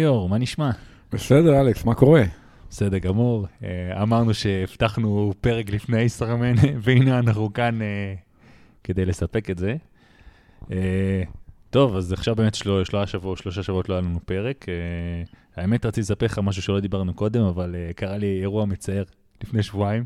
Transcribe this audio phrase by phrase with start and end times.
[0.00, 0.70] ליאור, מה נשמע?
[1.12, 2.22] בסדר, אלכס, מה קורה?
[2.70, 3.46] בסדר גמור.
[3.64, 8.14] אה, אמרנו שהבטחנו פרק לפני סרמן, והנה אנחנו כאן אה,
[8.84, 9.76] כדי לספק את זה.
[10.72, 11.22] אה,
[11.70, 12.64] טוב, אז עכשיו באמת של...
[12.64, 14.66] שלושה שבועות, שלושה שבועות לא היה לנו פרק.
[15.56, 19.02] האמת, רציתי לספר לך משהו שלא דיברנו קודם, אבל קרה לי אירוע מצער
[19.42, 20.04] לפני שבועיים.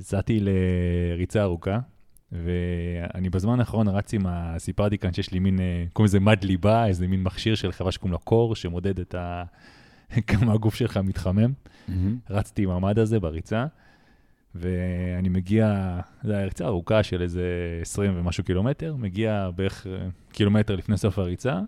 [0.00, 1.78] יצאתי לריצה ארוכה,
[2.32, 4.54] ואני בזמן האחרון רצתי עם ה...
[4.58, 5.58] סיפרתי כאן שיש לי מין,
[5.92, 9.44] קוראים לזה מד ליבה, איזה מין מכשיר של חברה שקוראים לה קור, שמודד את ה...
[10.26, 11.52] כמה הגוף שלך מתחמם.
[11.52, 11.92] Mm-hmm.
[12.30, 13.66] רצתי עם המד הזה בריצה,
[14.54, 17.44] ואני מגיע, זו הייתה ריצה ארוכה של איזה
[17.80, 21.60] 20 ומשהו קילומטר, מגיע בערך אה, קילומטר לפני סוף הריצה,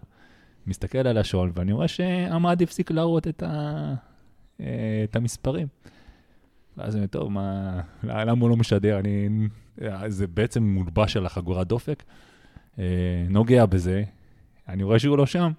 [0.67, 3.95] מסתכל על השעון, ואני רואה שהמד הפסיק להראות את, ה...
[4.61, 5.67] אה, את המספרים.
[6.77, 8.99] ואז אני, טוב, מה, למה הוא לא משדר?
[8.99, 9.29] אני,
[9.83, 12.03] אה, זה בעצם מולבש על החגורת דופק.
[13.29, 14.03] נוגע בזה,
[14.69, 15.53] אני רואה שהוא לא שם.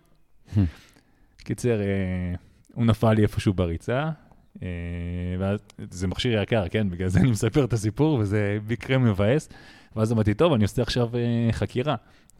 [1.43, 1.79] קיצר,
[2.73, 4.09] הוא נפל לי איפשהו בריצה,
[4.63, 4.67] אה,
[5.79, 6.89] וזה מכשיר יקר, כן?
[6.89, 9.49] בגלל זה אני מספר את הסיפור, וזה מקרה מבאס.
[9.95, 11.95] ואז אמרתי, טוב, אני עושה עכשיו אה, חקירה.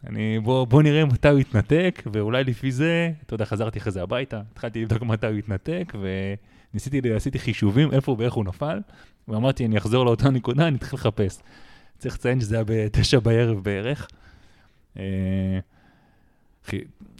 [0.06, 4.02] אני, בוא, בוא נראה מתי הוא יתנתק, ואולי לפי זה, אתה יודע, חזרתי אחרי זה
[4.02, 5.92] הביתה, התחלתי לבדוק מתי הוא יתנתק,
[6.76, 8.78] וניסיתי, עשיתי חישובים איפה ואיך הוא נפל,
[9.28, 11.38] ואמרתי, אני אחזור לאותה נקודה, אני אתחיל לחפש.
[11.98, 14.08] צריך לציין שזה היה בתשע בערב בערך.
[14.98, 15.58] אה,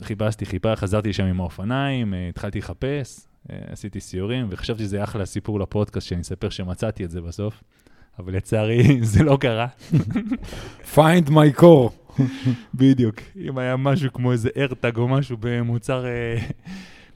[0.02, 5.26] חיפשתי, חיפה, חזרתי לשם עם האופניים, אה, התחלתי לחפש, אה, עשיתי סיורים, וחשבתי שזה אחלה
[5.26, 7.62] סיפור לפודקאסט, שאני אספר שמצאתי את זה בסוף,
[8.18, 9.66] אבל לצערי זה לא קרה.
[10.94, 12.20] find my core.
[12.74, 13.16] בדיוק.
[13.36, 16.04] אם היה משהו כמו איזה ארטג או משהו במוצר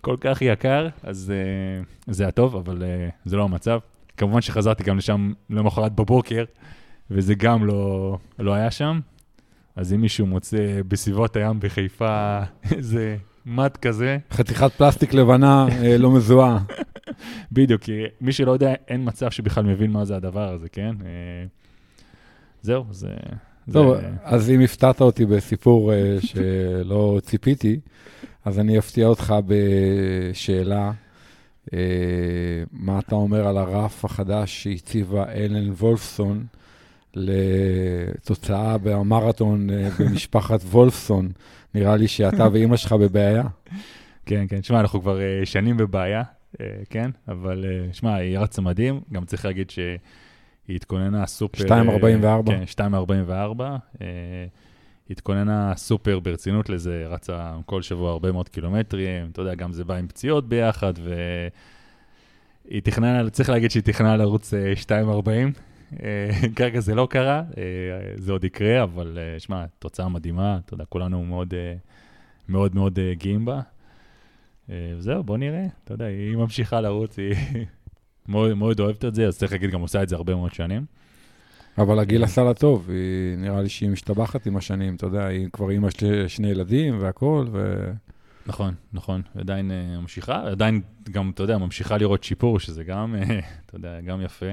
[0.00, 3.78] כל כך יקר, אז אה, זה היה טוב, אבל אה, זה לא המצב.
[4.16, 6.44] כמובן שחזרתי גם לשם למחרת בבוקר,
[7.10, 9.00] וזה גם לא, לא היה שם.
[9.76, 12.40] אז אם מישהו מוצא בסביבות הים בחיפה
[12.76, 13.16] איזה
[13.46, 14.18] מט כזה...
[14.32, 16.58] חתיכת פלסטיק לבנה אה, לא מזוהה.
[17.52, 20.94] בדיוק, כי מי שלא יודע, אין מצב שבכלל מבין מה זה הדבר הזה, כן?
[22.62, 23.14] זהו, זה...
[23.72, 24.08] טוב, זה...
[24.24, 27.80] אז אם הפתעת אותי בסיפור אה, שלא ציפיתי,
[28.44, 30.92] אז אני אפתיע אותך בשאלה.
[32.72, 36.44] מה אתה אומר על הרף החדש שהציבה אלן וולפסון
[37.14, 41.28] לתוצאה במרתון אה, במשפחת וולפסון.
[41.74, 43.42] נראה לי שאתה ואימא שלך בבעיה.
[44.26, 46.22] כן, כן, שמע, אנחנו כבר שנים בבעיה,
[46.90, 49.70] כן, אבל שמע, היא רצה מדהים, גם צריך להגיד
[50.70, 51.64] שהיא התכוננה סופר...
[51.64, 51.66] 2.44.
[52.46, 53.60] כן, 2.44.
[53.94, 54.00] Uh,
[55.10, 59.94] התכוננה סופר ברצינות לזה, רצה כל שבוע הרבה מאוד קילומטרים, אתה יודע, גם זה בא
[59.94, 60.92] עם פציעות ביחד,
[62.68, 65.28] והיא תכננה, צריך להגיד שהיא תכננה לרוץ 2.40,
[66.02, 70.74] אה, כרגע זה לא קרה, אה, זה עוד יקרה, אבל אה, שמע, תוצאה מדהימה, אתה
[70.74, 71.54] יודע, כולנו מאוד
[72.48, 73.60] מאוד מאוד גאים בה.
[74.68, 77.34] וזהו, בוא נראה, אתה יודע, היא ממשיכה לרוץ, היא
[78.28, 80.84] מאוד, מאוד אוהבת את זה, אז צריך להגיד, גם עושה את זה הרבה מאוד שנים.
[81.78, 85.48] אבל הגיל עשה לה טוב, היא, נראה לי שהיא משתבחת עם השנים, אתה יודע, היא
[85.52, 87.90] כבר אימא של שני ילדים והכול, ו...
[88.46, 89.70] נכון, נכון, עדיין
[90.00, 93.14] ממשיכה, עדיין גם, אתה יודע, ממשיכה לראות שיפור, שזה גם,
[93.66, 94.52] אתה יודע, גם יפה.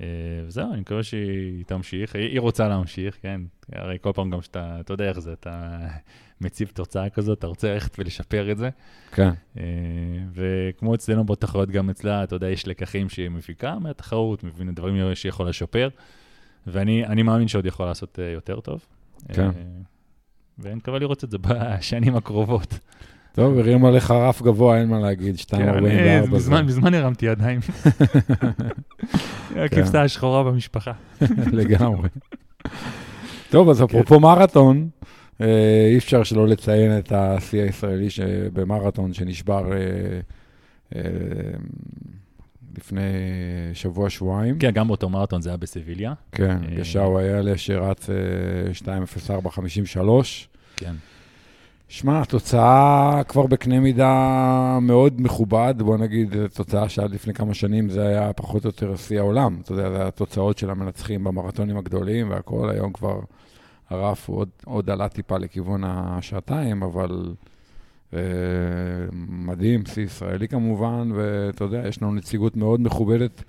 [0.00, 0.04] אה,
[0.46, 2.14] וזהו, אני מקווה שהיא תמשיך.
[2.14, 3.40] היא, היא רוצה להמשיך, כן?
[3.72, 5.78] הרי כל פעם גם שאתה, אתה יודע איך זה, אתה
[6.40, 8.70] מציב תוצאה כזאת, אתה רוצה ללכת ולשפר את זה.
[9.12, 9.30] כן.
[9.58, 9.62] אה,
[10.34, 15.30] וכמו אצלנו בתחרות, גם אצלה, אתה יודע, יש לקחים שהיא מפיקה מהתחרות, מבינה דברים שהיא
[15.30, 15.88] יכולה לשפר,
[16.66, 18.86] ואני מאמין שעוד יכול לעשות אה, יותר טוב.
[19.32, 19.50] כן.
[20.58, 22.78] ואני מקווה לראות את זה בשנים הקרובות.
[23.32, 25.50] טוב, הרים עליך רף גבוה, אין מה להגיד, 2.44.
[25.50, 27.60] כן, מזמן, מזמן הרמתי ידיים.
[29.50, 29.98] הכבשה כן.
[29.98, 30.92] השחורה במשפחה.
[31.52, 32.08] לגמרי.
[33.50, 34.22] טוב, אז אפרופו כן.
[34.22, 35.10] מרתון, אה,
[35.90, 38.08] אי אפשר שלא לציין את השיא הישראלי
[38.52, 39.78] במרתון שנשבר אה,
[40.96, 41.00] אה,
[42.76, 43.02] לפני
[43.74, 44.58] שבוע-שבועיים.
[44.58, 46.12] כן, גם באותו מרתון זה היה בסביליה.
[46.32, 48.10] כן, גשאו היה שרץ
[48.86, 50.00] 2.0453.
[50.76, 50.94] כן.
[51.88, 58.06] שמע, התוצאה כבר בקנה מידה מאוד מכובד, בוא נגיד, תוצאה שעד לפני כמה שנים זה
[58.06, 59.60] היה פחות או יותר שיא העולם.
[59.62, 63.20] אתה יודע, זה התוצאות של המנצחים במרתונים הגדולים והכול, היום כבר
[63.90, 67.34] הרף הוא עוד, עוד עלה טיפה לכיוון השעתיים, אבל
[68.14, 68.20] אה,
[69.28, 73.44] מדהים, שיא ישראלי כמובן, ואתה יודע, יש לנו נציגות מאוד מכובדת.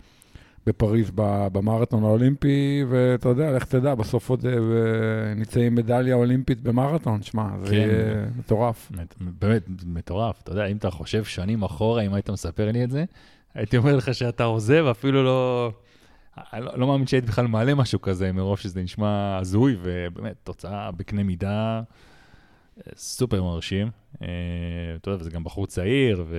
[0.67, 1.11] בפריז
[1.51, 4.53] במרתון האולימפי, ואתה יודע, לך תדע, בסוף עוד אה,
[5.35, 7.73] נצא עם מדליה אולימפית במרתון, שמע, זה כן.
[7.73, 8.91] יהיה מטורף.
[9.19, 10.41] באמת, מטורף.
[10.43, 13.05] אתה יודע, אם אתה חושב שנים אחורה, אם היית מספר לי את זה,
[13.53, 15.71] הייתי אומר לך שאתה עוזב, אפילו לא...
[16.53, 20.91] אני לא, לא מאמין שהיית בכלל מעלה משהו כזה, מרוב שזה נשמע הזוי, ובאמת, תוצאה
[20.91, 21.81] בקנה מידה
[22.95, 23.89] סופר מרשים.
[24.21, 24.27] אה,
[24.95, 26.37] אתה יודע, וזה גם בחור צעיר, ו...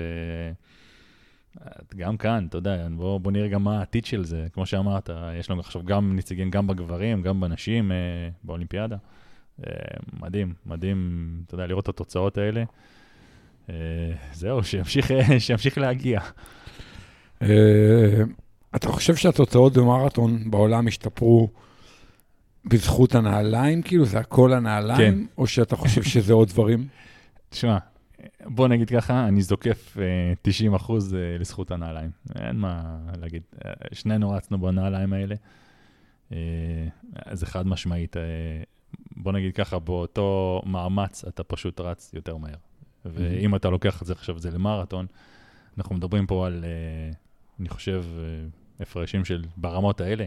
[1.97, 4.47] גם כאן, אתה יודע, בוא, בוא נראה גם מה העתיד של זה.
[4.53, 7.97] כמו שאמרת, יש לנו עכשיו גם נציגים, גם בגברים, גם בנשים אה,
[8.45, 8.97] באולימפיאדה.
[9.67, 9.73] אה,
[10.21, 12.65] מדהים, מדהים, אתה יודע, לראות את התוצאות האלה.
[13.71, 13.75] אה,
[14.33, 16.21] זהו, שימשיך, שימשיך להגיע.
[18.73, 21.49] אה, אתה חושב שהתוצאות במרתון בעולם השתפרו
[22.65, 23.83] בזכות הנעליים?
[23.83, 25.15] כאילו, זה הכל הנעליים?
[25.15, 25.25] כן.
[25.39, 26.89] או שאתה חושב שזה עוד דברים?
[27.49, 27.79] תשמע,
[28.45, 32.11] בוא נגיד ככה, אני זוקף אה, 90 אחוז אה, לזכות הנעליים.
[32.35, 33.43] אין מה להגיד.
[33.65, 35.35] אה, שנינו רצנו בנעליים האלה.
[36.33, 36.37] אה,
[37.33, 38.17] זה חד משמעית.
[38.17, 38.23] אה,
[39.17, 42.57] בוא נגיד ככה, באותו מאמץ אתה פשוט רץ יותר מהר.
[43.05, 45.07] ואם אתה לוקח את זה עכשיו, זה למרתון,
[45.79, 47.11] אנחנו מדברים פה על, אה,
[47.61, 48.25] אני חושב, אה,
[48.83, 50.25] הפרשים של ברמות האלה.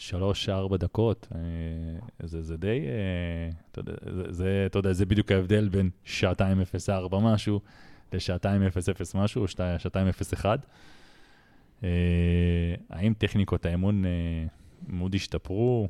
[0.00, 1.38] שלוש-ארבע דקות, אה,
[2.26, 3.92] זה, זה די, אה, אתה יודע,
[4.30, 7.60] זה, אתה זה בדיוק ההבדל בין שעתיים 0.4 משהו
[8.12, 9.48] לשעתיים 0.0 משהו, או
[9.78, 10.44] שעתיים 0.1.
[11.84, 11.88] אה,
[12.90, 14.04] האם טכניקות האמון
[14.88, 15.88] מאוד השתפרו?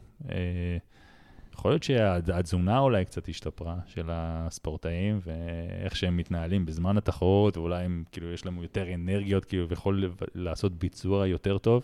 [1.60, 8.04] יכול להיות שהתזונה אולי קצת השתפרה של הספורטאים, ואיך שהם מתנהלים בזמן התחרות, ואולי הם,
[8.12, 11.82] כאילו, יש להם יותר אנרגיות, כאילו, ויכול לעשות ביצוע יותר טוב.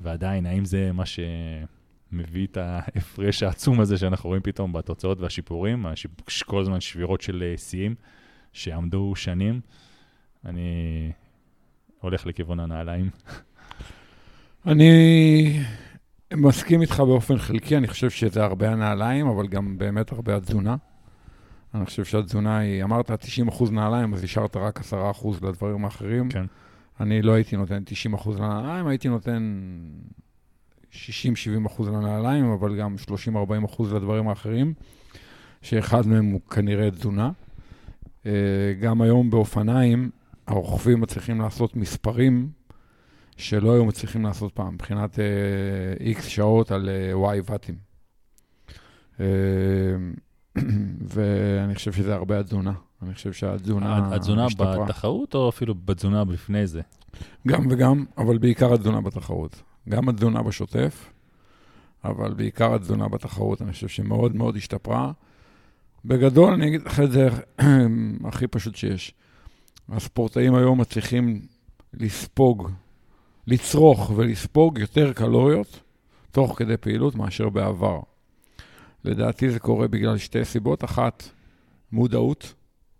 [0.00, 6.44] ועדיין, האם זה מה שמביא את ההפרש העצום הזה שאנחנו רואים פתאום בתוצאות והשיפורים, השיפ-
[6.46, 7.94] כל הזמן שבירות של אה, שיאים
[8.52, 9.60] שעמדו שנים?
[10.44, 11.12] אני
[12.00, 13.10] הולך לכיוון הנעליים.
[14.66, 15.60] אני
[16.36, 20.76] מסכים איתך באופן חלקי, אני חושב שזה הרבה הנעליים, אבל גם באמת הרבה התזונה.
[21.74, 24.92] אני חושב שהתזונה היא, אמרת 90% נעליים, אז השארת רק 10%
[25.42, 26.28] לדברים האחרים.
[26.28, 26.44] כן.
[27.00, 27.82] אני לא הייתי נותן
[28.14, 29.62] 90% לנעליים, הייתי נותן
[30.92, 30.96] 60-70%
[31.86, 32.94] לנעליים, אבל גם
[33.74, 34.74] 30-40% לדברים האחרים,
[35.62, 37.30] שאחד מהם הוא כנראה תזונה.
[38.26, 38.32] אה,
[38.80, 40.10] גם היום באופניים,
[40.46, 42.48] הרוכבים מצליחים לעשות מספרים
[43.38, 47.74] שלא היו מצליחים לעשות פעם, מבחינת אה, X שעות על אה, Y ואטים.
[49.20, 49.26] אה,
[51.14, 52.72] ואני חושב שזה הרבה התזונה.
[53.02, 54.46] אני חושב שהתזונה התזונה.
[54.86, 56.80] בתחרות, או אפילו בתזונה לפני זה?
[57.48, 59.62] גם וגם, אבל בעיקר התזונה בתחרות.
[59.88, 61.12] גם התזונה בשוטף,
[62.04, 65.12] אבל בעיקר התזונה בתחרות, אני חושב שמאוד מאוד השתפרה.
[66.04, 67.28] בגדול, אני אגיד לך את זה
[68.28, 69.14] הכי פשוט שיש.
[69.88, 71.40] הספורטאים היום מצליחים
[71.94, 72.70] לספוג,
[73.48, 75.80] לצרוך ולספוג יותר קלוריות
[76.30, 78.00] תוך כדי פעילות מאשר בעבר.
[79.04, 80.84] לדעתי זה קורה בגלל שתי סיבות.
[80.84, 81.22] אחת,
[81.92, 82.54] מודעות,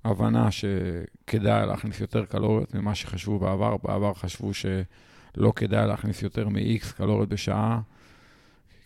[0.04, 3.76] הבנה שכדאי להכניס יותר קלוריות ממה שחשבו בעבר.
[3.84, 7.80] בעבר חשבו שלא כדאי להכניס יותר מ-X קלוריות בשעה,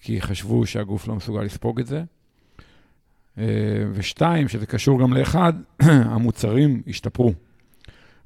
[0.00, 2.04] כי חשבו שהגוף לא מסוגל לספוג את זה.
[3.38, 3.44] אה,
[3.92, 5.52] ושתיים, שזה קשור גם לאחד,
[6.12, 7.32] המוצרים השתפרו.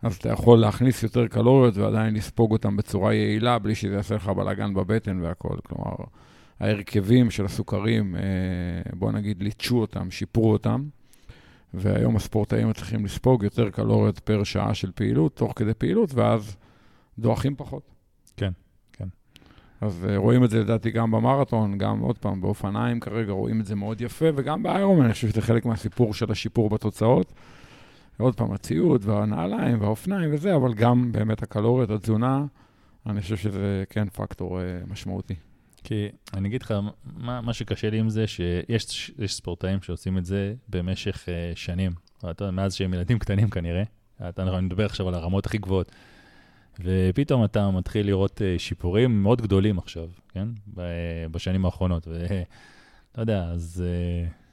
[0.03, 4.29] אז אתה יכול להכניס יותר קלוריות ועדיין לספוג אותם בצורה יעילה, בלי שזה יעשה לך
[4.29, 5.59] בלאגן בבטן והכול.
[5.65, 5.95] כלומר,
[6.61, 8.21] ההרכבים של הסוכרים, אה,
[8.95, 10.83] בוא נגיד, ליטשו אותם, שיפרו אותם.
[11.75, 16.57] והיום הספורטאים מצליחים לספוג יותר קלוריות פר שעה של פעילות, תוך כדי פעילות, ואז
[17.19, 17.83] דועכים פחות.
[18.37, 18.53] כן,
[18.93, 19.09] כן.
[19.81, 23.67] אז uh, רואים את זה לדעתי גם במרתון, גם עוד פעם באופניים כרגע רואים את
[23.67, 27.33] זה מאוד יפה, וגם באיירומן, אני חושב שזה חלק מהסיפור של השיפור בתוצאות.
[28.19, 32.45] עוד פעם, הציוד והנעליים והאופניים וזה, אבל גם באמת הקלוריות, התזונה,
[33.07, 35.35] אני חושב שזה כן פקטור uh, משמעותי.
[35.85, 36.75] כי אני אגיד לך,
[37.17, 41.93] מה, מה שקשה לי עם זה, שיש יש ספורטאים שעושים את זה במשך uh, שנים.
[42.19, 43.83] אתה יודע, מאז שהם ילדים קטנים כנראה.
[44.29, 45.93] אתה, אני מדבר עכשיו על הרמות הכי גבוהות.
[46.85, 50.49] ופתאום אתה מתחיל לראות uh, שיפורים מאוד גדולים עכשיו, כן?
[51.31, 52.09] בשנים האחרונות.
[52.09, 54.46] ואתה יודע, אז uh,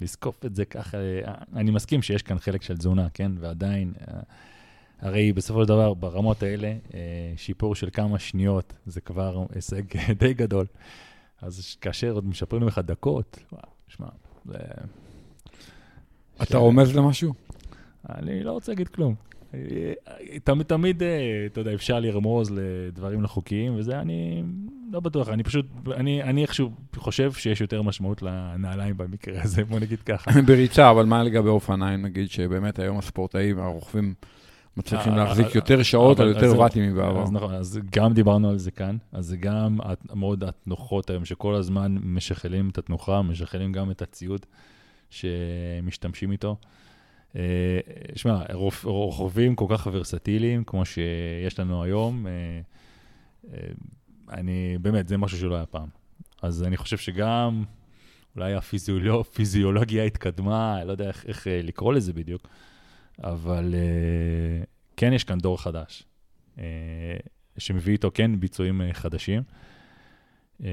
[0.00, 3.32] לזקוף את זה ככה, uh, אני מסכים שיש כאן חלק של תזונה, כן?
[3.40, 3.92] ועדיין...
[4.00, 4.12] Uh,
[5.00, 9.82] הרי בסופו של דבר, ברמות האלה, אה, שיפור של כמה שניות זה כבר הישג
[10.20, 10.66] די גדול.
[11.42, 14.08] אז כאשר עוד משפרים לך דקות, וואו, שמע,
[14.44, 14.58] זה...
[16.42, 17.34] אתה רומז למשהו?
[18.08, 19.14] אני לא רוצה להגיד כלום.
[20.44, 24.42] תמיד, תמיד, אה, אתה יודע, אפשר לרמוז לדברים לא חוקיים, וזה אני
[24.92, 29.80] לא בטוח, אני פשוט, אני, אני איכשהו חושב שיש יותר משמעות לנעליים במקרה הזה, בוא
[29.80, 30.30] נגיד ככה.
[30.46, 34.14] בריצה, אבל מה לגבי אופניים, נגיד, שבאמת היום הספורטאים, הרוכבים,
[34.76, 37.22] מצליחים אה, להחזיק אה, יותר שעות על יותר ואטים מבעבר.
[37.22, 39.78] אז נכון, אז גם דיברנו על זה כאן, אז זה גם
[40.14, 44.46] מאוד התנוחות היום, שכל הזמן משכללים את התנוחה, משכללים גם את הציוד
[45.10, 46.56] שמשתמשים איתו.
[47.36, 47.80] אה,
[48.14, 52.32] שמע, רוכ- רוכבים כל כך ורסטיליים כמו שיש לנו היום, אה,
[53.52, 53.58] אה,
[54.30, 55.88] אני, באמת, זה משהו שלא היה פעם.
[56.42, 57.64] אז אני חושב שגם,
[58.36, 58.54] אולי
[59.20, 62.48] הפיזיולוגיה התקדמה, לא יודע איך, איך לקרוא לזה בדיוק,
[63.24, 63.74] אבל
[64.96, 66.04] כן יש כאן דור חדש,
[67.58, 69.42] שמביא איתו כן ביצועים חדשים.
[70.60, 70.64] Uh,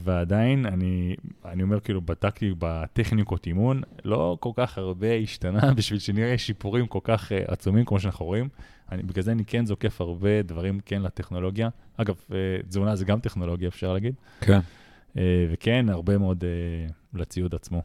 [0.00, 6.38] ועדיין, אני, אני אומר, כאילו, בדקתי בטכניקות אימון, לא כל כך הרבה השתנה בשביל שנראה
[6.38, 8.48] שיפורים כל כך uh, עצומים כמו שאנחנו רואים.
[8.92, 11.68] אני, בגלל זה אני כן זוקף הרבה דברים כן לטכנולוגיה.
[11.96, 12.32] אגב, uh,
[12.68, 14.14] תזונה זה גם טכנולוגיה, אפשר להגיד.
[14.40, 14.58] כן.
[15.14, 15.18] Uh,
[15.50, 17.82] וכן, הרבה מאוד uh, לציוד עצמו.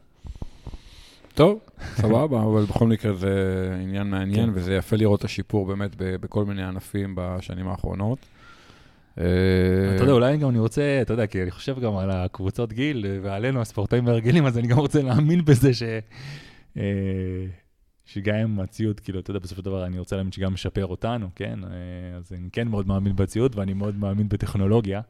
[1.34, 1.60] טוב,
[2.02, 4.52] סבבה, אבל בכל מקרה זה עניין מעניין, כן.
[4.54, 8.18] וזה יפה לראות את השיפור באמת בכל מיני ענפים בשנים האחרונות.
[9.18, 9.24] אה,
[9.94, 13.06] אתה יודע, אולי גם אני רוצה, אתה יודע, כי אני חושב גם על הקבוצות גיל
[13.22, 15.82] ועלינו, הספורטאים והרגילים, אז אני גם רוצה להאמין בזה ש...
[16.76, 16.82] אה,
[18.04, 21.28] שגם עם הציוד, כאילו, אתה יודע, בסופו של דבר אני רוצה להאמין שגם משפר אותנו,
[21.34, 21.58] כן?
[21.64, 25.00] אה, אז אני כן מאוד מאמין בציוד ואני מאוד מאמין בטכנולוגיה.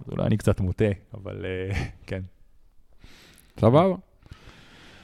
[0.00, 0.84] אז אולי אני קצת מוטה,
[1.14, 1.44] אבל
[2.06, 2.20] כן.
[3.60, 4.07] סבבה.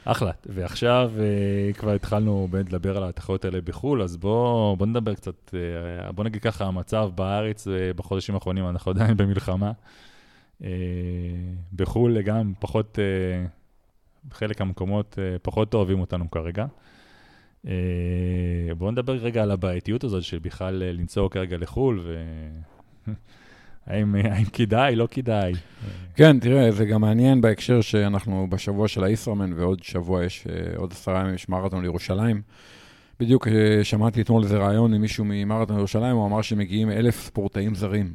[0.04, 0.30] אחלה.
[0.46, 5.50] ועכשיו uh, כבר התחלנו באמת לדבר על התחרויות האלה בחו"ל, אז בואו בוא נדבר קצת,
[5.50, 9.72] uh, בואו נגיד ככה, המצב בארץ uh, בחודשים האחרונים, אנחנו עדיין במלחמה.
[11.72, 12.98] בחו"ל גם פחות,
[14.30, 16.66] חלק המקומות פחות אוהבים אותנו כרגע.
[18.78, 22.24] בואו נדבר רגע על הבעייתיות הזאת של בכלל לנסוע כרגע לחו"ל, ו...
[23.86, 25.52] האם, האם כדאי, לא כדאי?
[26.14, 30.92] כן, תראה, זה גם מעניין בהקשר שאנחנו בשבוע של הישראמן, ועוד שבוע יש, אה, עוד
[30.92, 32.42] עשרה ימים יש מרתון לירושלים.
[33.20, 37.74] בדיוק אה, שמעתי אתמול איזה ראיון עם מישהו ממרתון לירושלים, הוא אמר שמגיעים אלף ספורטאים
[37.74, 38.12] זרים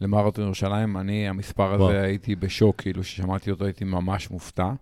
[0.00, 0.96] למרתון ירושלים.
[0.96, 1.94] אני, המספר הזה, וואו.
[1.94, 4.72] הייתי בשוק, כאילו, כששמעתי אותו הייתי ממש מופתע.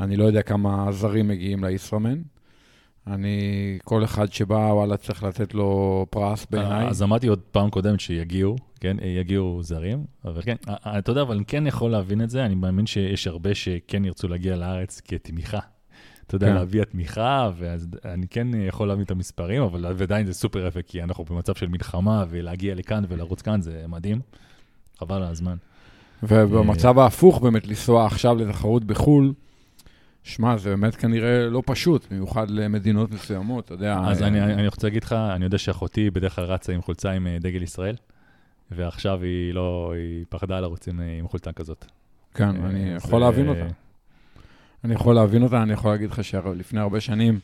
[0.00, 2.18] אני לא יודע כמה זרים מגיעים לישראמן.
[3.06, 6.86] אני, כל אחד שבא, וואלה, צריך לתת לו פרס בעיניי.
[6.88, 10.56] אז אמרתי עוד פעם קודמת שיגיעו, כן, יגיעו זרים, אבל כן,
[10.98, 14.28] אתה יודע, אבל אני כן יכול להבין את זה, אני מאמין שיש הרבה שכן ירצו
[14.28, 15.58] להגיע לארץ כתמיכה.
[16.26, 16.54] אתה יודע, כן.
[16.54, 21.02] להביא תמיכה, ואז אני כן יכול להבין את המספרים, אבל עדיין זה סופר יפה, כי
[21.02, 24.20] אנחנו במצב של מלחמה, ולהגיע לכאן ולרוץ כאן זה מדהים,
[24.98, 25.56] חבל על הזמן.
[26.22, 29.32] ובמצב ההפוך, באמת, לנסוע עכשיו לתחרות בחו"ל,
[30.26, 33.98] שמע, זה באמת כנראה לא פשוט, במיוחד למדינות מסוימות, אתה יודע.
[34.04, 37.10] אז אני, אה, אני רוצה להגיד לך, אני יודע שאחותי בדרך כלל רצה עם חולצה
[37.10, 37.96] עם אה, דגל ישראל,
[38.70, 41.84] ועכשיו היא לא, היא פחדה לרוץ עם, אה, עם חולצה כזאת.
[42.34, 43.66] כן, אני יכול להבין אותה.
[44.84, 47.38] אני יכול להבין אותה, אני יכול להגיד לך שלפני הרבה שנים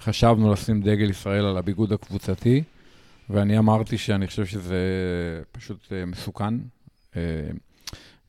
[0.00, 2.62] חשבנו לשים דגל ישראל על הביגוד הקבוצתי,
[3.30, 4.76] ואני אמרתי שאני חושב שזה
[5.52, 6.54] פשוט מסוכן.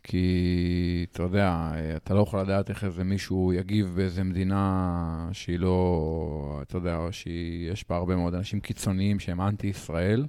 [0.09, 6.61] כי אתה יודע, אתה לא יכול לדעת איך איזה מישהו יגיב באיזה מדינה שהיא לא,
[6.61, 10.25] אתה יודע, שיש בה הרבה מאוד אנשים קיצוניים שהם אנטי-ישראל,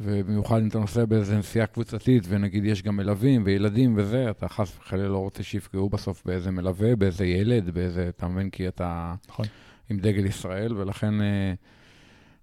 [0.00, 4.76] ובמיוחד אם אתה נוסע באיזה נסיעה קבוצתית, ונגיד יש גם מלווים וילדים וזה, אתה חס
[4.78, 8.50] וחלילה לא רוצה שיפגעו בסוף באיזה מלווה, באיזה ילד, באיזה, אתה מבין?
[8.50, 9.46] כי אתה נכון.
[9.90, 11.20] עם דגל ישראל, ולכן...
[11.20, 11.54] אה,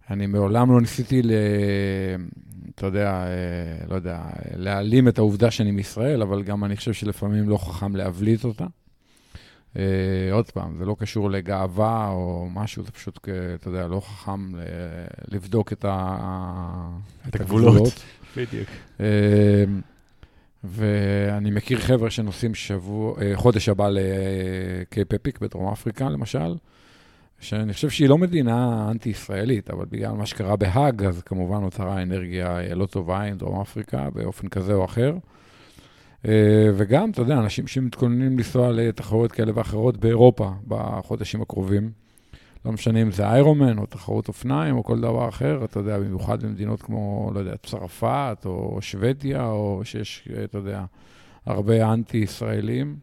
[0.10, 1.31] אני מעולם לא ניסיתי, ל,
[2.75, 4.19] אתה יודע, אה, לא יודע,
[4.55, 8.65] להעלים את העובדה שאני מישראל, אבל גם אני חושב שלפעמים לא חכם להבליט אותה.
[9.74, 9.77] Uh,
[10.31, 13.19] עוד פעם, זה לא קשור לגאווה או משהו, זה פשוט,
[13.55, 14.51] אתה יודע, לא חכם
[15.27, 16.17] לבדוק את, ה...
[17.27, 18.03] את הגבולות.
[18.38, 18.69] בדיוק.
[18.98, 19.01] Uh,
[20.63, 26.55] ואני מכיר חבר'ה שנוסעים שבוע, חודש הבא לקייפ אפיק בדרום אפריקה, למשל,
[27.44, 32.76] שאני חושב שהיא לא מדינה אנטי-ישראלית, אבל בגלל מה שקרה בהאג, אז כמובן נוצרה אנרגיה
[32.76, 35.14] לא טובה עם דרום אפריקה באופן כזה או אחר.
[36.28, 41.92] אה, וגם, אתה יודע, אנשים שמתכוננים לנסוע לתחרויות כאלה ואחרות באירופה בחודשים הקרובים.
[42.66, 46.44] לא משנה אם זה איירומן או תחרות אופניים או כל דבר אחר, אתה יודע, במיוחד
[46.44, 50.86] במדינות כמו, לא יודע, צרפת או שוודיה, או שיש, אתה יודע,
[51.46, 52.96] הרבה אנטי-ישראלים.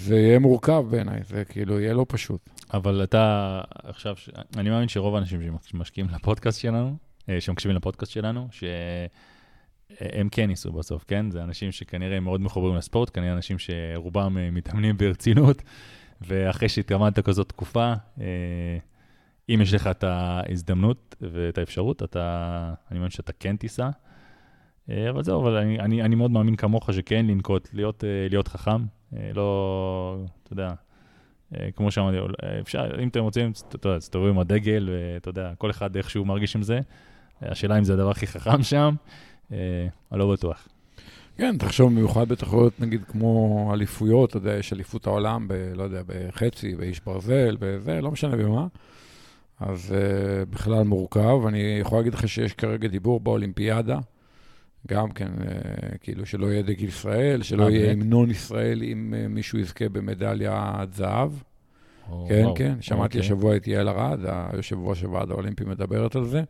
[0.00, 2.50] זה יהיה מורכב בעיניי, זה כאילו יהיה לא פשוט.
[2.74, 4.14] אבל אתה עכשיו,
[4.56, 6.96] אני מאמין שרוב האנשים שמשקיעים לפודקאסט שלנו,
[7.28, 11.30] אה, שמקשיבים לפודקאסט שלנו, שהם כן ייסעו בסוף, כן?
[11.30, 15.62] זה אנשים שכנראה מאוד מחוברים לספורט, כנראה אנשים שרובם אה, מתאמנים ברצינות,
[16.20, 18.26] ואחרי שהתאמנת כזאת תקופה, אה,
[19.48, 23.90] אם יש לך את ההזדמנות ואת האפשרות, אתה, אני מאמין שאתה כן תיסע.
[24.88, 28.82] אבל זהו, אבל אני, אני, אני מאוד מאמין כמוך שכן לנקוט, להיות, להיות חכם,
[29.34, 30.72] לא, אתה יודע,
[31.54, 32.16] אה, כמו שאמרתי,
[32.60, 36.26] אפשר, אם אתם רוצים, אתה יודע, תסתובבו עם הדגל, ואתה יודע, כל אחד איך שהוא
[36.26, 36.80] מרגיש עם זה.
[37.42, 38.94] השאלה אם זה הדבר הכי חכם שם,
[39.52, 40.68] אה, אני לא בטוח.
[41.36, 46.02] כן, תחשוב, במיוחד בתחרויות, נגיד, כמו אליפויות, אתה יודע, יש אליפות העולם, ב, לא יודע,
[46.06, 48.66] בחצי, באיש ברזל, בזה, לא משנה במה.
[49.60, 51.46] אז uh, בכלל מורכב.
[51.48, 53.98] אני יכול להגיד לך שיש כרגע דיבור באולימפיאדה,
[54.88, 57.92] גם כן, אה, כאילו שלא יהיה דגל ישראל, שלא אה, יהיה?
[57.92, 61.30] המנון ישראלי אם אה, מישהו יזכה במדליית זהב.
[62.10, 63.20] או, כן, וואו, כן, שמעתי אוקיי.
[63.20, 64.18] השבוע את יעל ארד,
[64.52, 66.42] היושב ראש הוועד האולימפי, מדברת על זה.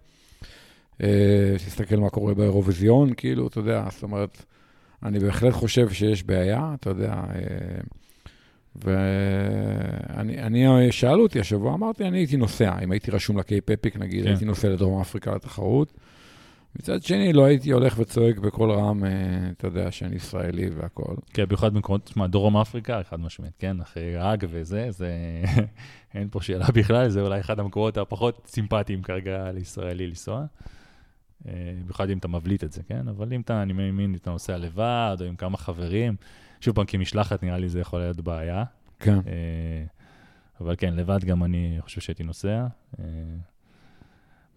[1.57, 4.45] תסתכל מה קורה באירוויזיון, כאילו, אתה יודע, זאת אומרת,
[5.03, 7.23] אני בהחלט חושב שיש בעיה, אתה יודע,
[8.77, 14.23] ואני, אני, שאלו אותי השבוע, אמרתי, אני הייתי נוסע, אם הייתי רשום לקייפ אפיק, נגיד,
[14.25, 14.29] כן.
[14.29, 15.93] הייתי נוסע לדרום אפריקה לתחרות.
[16.77, 19.11] מצד שני, לא הייתי הולך וצועק בקול רם, אה,
[19.51, 21.17] אתה יודע, שאני ישראלי והכול.
[21.33, 25.13] כן, במיוחד במקומות, תשמע, דרום אפריקה, חד משמעית, כן, אחרי האג וזה, זה,
[26.15, 30.45] אין פה שאלה בכלל, זה אולי אחד המקומות הפחות סימפטיים כרגע לישראלי לנסוע.
[31.49, 33.09] אה, במיוחד אם אתה מבליט את זה, כן?
[33.09, 36.17] אבל אם אתה, אני מאמין, אתה נוסע לבד, או עם כמה חברים,
[36.61, 38.65] שוב פעם, כמשלחת נראה לי זה יכול להיות בעיה.
[39.01, 39.19] כן.
[39.27, 39.85] אה,
[40.61, 42.67] אבל כן, לבד גם אני חושב שהייתי נוסע.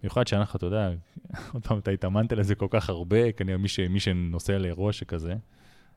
[0.04, 0.90] במיוחד שאנחנו, אתה יודע,
[1.54, 5.36] עוד פעם, אתה התאמנת לזה כל כך הרבה, כנראה מי, ש, מי שנוסע לאירוע שכזה,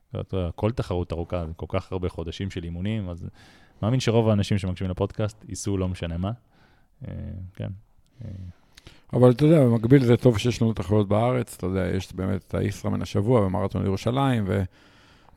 [0.09, 3.27] אתה יודע, כל תחרות ארוכה, כל כך הרבה חודשים של אימונים, אז
[3.81, 6.31] מאמין שרוב האנשים שמקשיבים לפודקאסט ייסעו לא משנה מה.
[7.07, 7.13] אה,
[7.55, 7.69] כן.
[8.25, 8.29] אה,
[9.13, 12.55] אבל אתה יודע, במקביל זה טוב שיש לנו תחרויות בארץ, אתה יודע, יש באמת את
[12.55, 14.45] הישראמן השבוע במרתון ירושלים,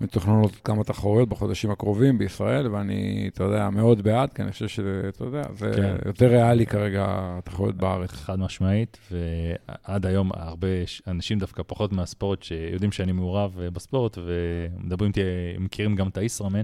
[0.00, 5.02] ומתוכננות כמה תחרויות בחודשים הקרובים בישראל, ואני, אתה יודע, מאוד בעד, כי אני חושב שזה,
[5.09, 5.97] אתה יודע, זה כן.
[6.07, 8.11] יותר ריאלי כרגע, התחרויות בארץ.
[8.11, 10.69] חד משמעית, ועד היום הרבה
[11.07, 15.21] אנשים דווקא פחות מהספורט, שיודעים שאני מעורב אה, בספורט, ומדברים איתי,
[15.59, 16.62] מכירים גם את הישראמן,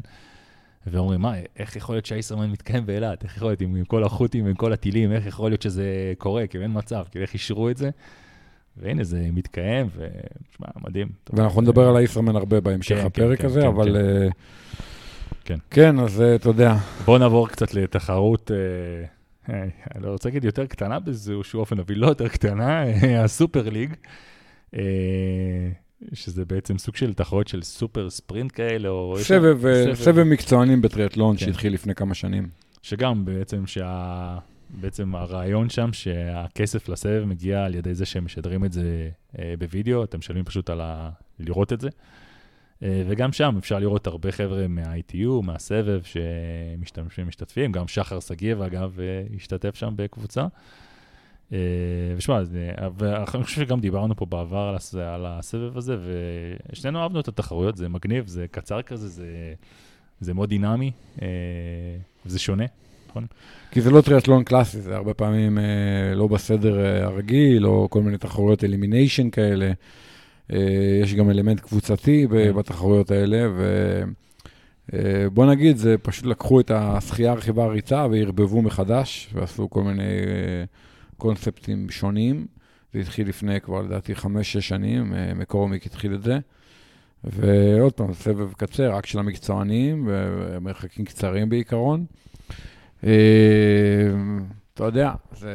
[0.87, 3.25] ואומרים, מה, איך יכול להיות שהישראמן מתקיים באילת?
[3.25, 6.47] איך יכול להיות עם, עם כל החות'ים ועם כל הטילים, איך יכול להיות שזה קורה?
[6.47, 7.90] כאילו אין מצב, כאילו איך אישרו את זה?
[8.76, 11.09] והנה, זה מתקיים, ותשמע, מדהים.
[11.33, 13.85] ואנחנו נדבר על הישראמן הרבה בהמשך כן, הפרק כן, הזה, כן, אבל...
[13.85, 13.97] כן.
[13.97, 14.28] אה,
[15.45, 15.59] כן.
[15.71, 18.56] כן, אז אתה יודע, בואו נעבור קצת לתחרות, אה,
[19.54, 19.62] אה,
[19.95, 22.83] אני לא רוצה להגיד יותר קטנה באיזשהו אופן, אבל לא יותר קטנה,
[23.24, 23.94] הסופר ליג,
[26.12, 29.16] שזה בעצם סוג של תחרות של סופר ספרינט כאלה, או...
[29.94, 31.38] סבב, מקצוענים בטריאטלון.
[31.38, 32.48] שהתחיל לפני כמה שנים.
[32.83, 34.38] שגם בעצם שה...
[34.70, 40.05] בעצם הרעיון שם שהכסף לסבב מגיע על ידי זה שהם משדרים את זה אה, בווידאו,
[40.05, 41.11] אתם משלמים פשוט על ה...
[41.38, 41.88] לראות את זה.
[42.83, 49.00] אה, וגם שם אפשר לראות הרבה חבר'ה מה-ITU, מהסבב שמשתמשים, משתתפים, גם שחר שגיב אגב
[49.00, 50.46] אה, השתתף שם בקבוצה.
[52.16, 52.40] ושמע,
[52.98, 54.94] ואני חושב שגם דיברנו פה בעבר על, הס...
[54.94, 55.96] על הסבב הזה,
[56.72, 59.55] ושנינו אהבנו את התחרויות, זה מגניב, זה קצר כזה, זה,
[60.20, 60.92] זה מאוד דינמי,
[62.24, 62.64] זה שונה.
[63.70, 65.64] כי זה לא טריאטלון קלאסי, זה הרבה פעמים אה,
[66.14, 69.72] לא בסדר אה, הרגיל, או כל מיני תחרויות אלימיניישן כאלה.
[70.52, 72.52] אה, יש גם אלמנט קבוצתי כן.
[72.52, 73.48] בתחרויות האלה,
[74.92, 80.64] ובוא נגיד, זה פשוט לקחו את השחייה, הרכיבה, הריצה וערבבו מחדש, ועשו כל מיני אה,
[81.16, 82.46] קונספטים שונים.
[82.92, 86.38] זה התחיל לפני כבר, לדעתי, חמש-שש שנים, אה, מקורומיק התחיל את זה.
[87.24, 92.05] ועוד פעם, סבב קצר, רק של המקצוענים, ומרחקים קצרים בעיקרון.
[93.04, 93.11] אה,
[94.74, 95.50] אתה יודע, זה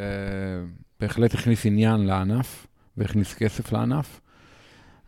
[0.99, 4.21] בהחלט הכניס עניין לענף, והכניס כסף לענף.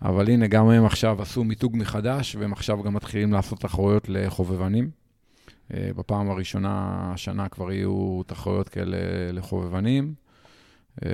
[0.02, 4.90] אבל הנה, גם הם עכשיו עשו מיתוג מחדש, והם עכשיו גם מתחילים לעשות תחרויות לחובבנים.
[5.74, 8.98] אה, בפעם הראשונה השנה כבר יהיו תחרויות כאלה
[9.34, 10.14] לחובבנים.
[11.06, 11.10] אה,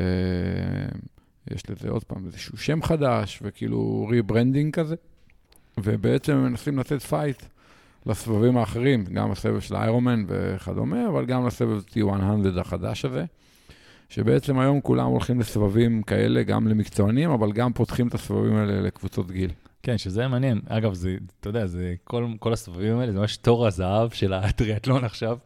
[1.52, 4.96] יש לזה עוד פעם איזשהו שם חדש, וכאילו rebranding כזה.
[5.78, 7.44] ובעצם הם מנסים לתת fight
[8.10, 13.26] לסבבים האחרים, גם הסבב של איירומן וכדומה, אבל גם לסבב T100 החדש הזה,
[14.10, 19.32] שבעצם היום כולם הולכים לסבבים כאלה, גם למקצוענים, אבל גם פותחים את הסבבים האלה לקבוצות
[19.32, 19.52] גיל.
[19.84, 20.62] כן, שזה מעניין.
[20.68, 25.04] אגב, זה, אתה יודע, זה כל, כל הסבבים האלה, זה ממש תור הזהב של הטריאטלון
[25.04, 25.38] עכשיו.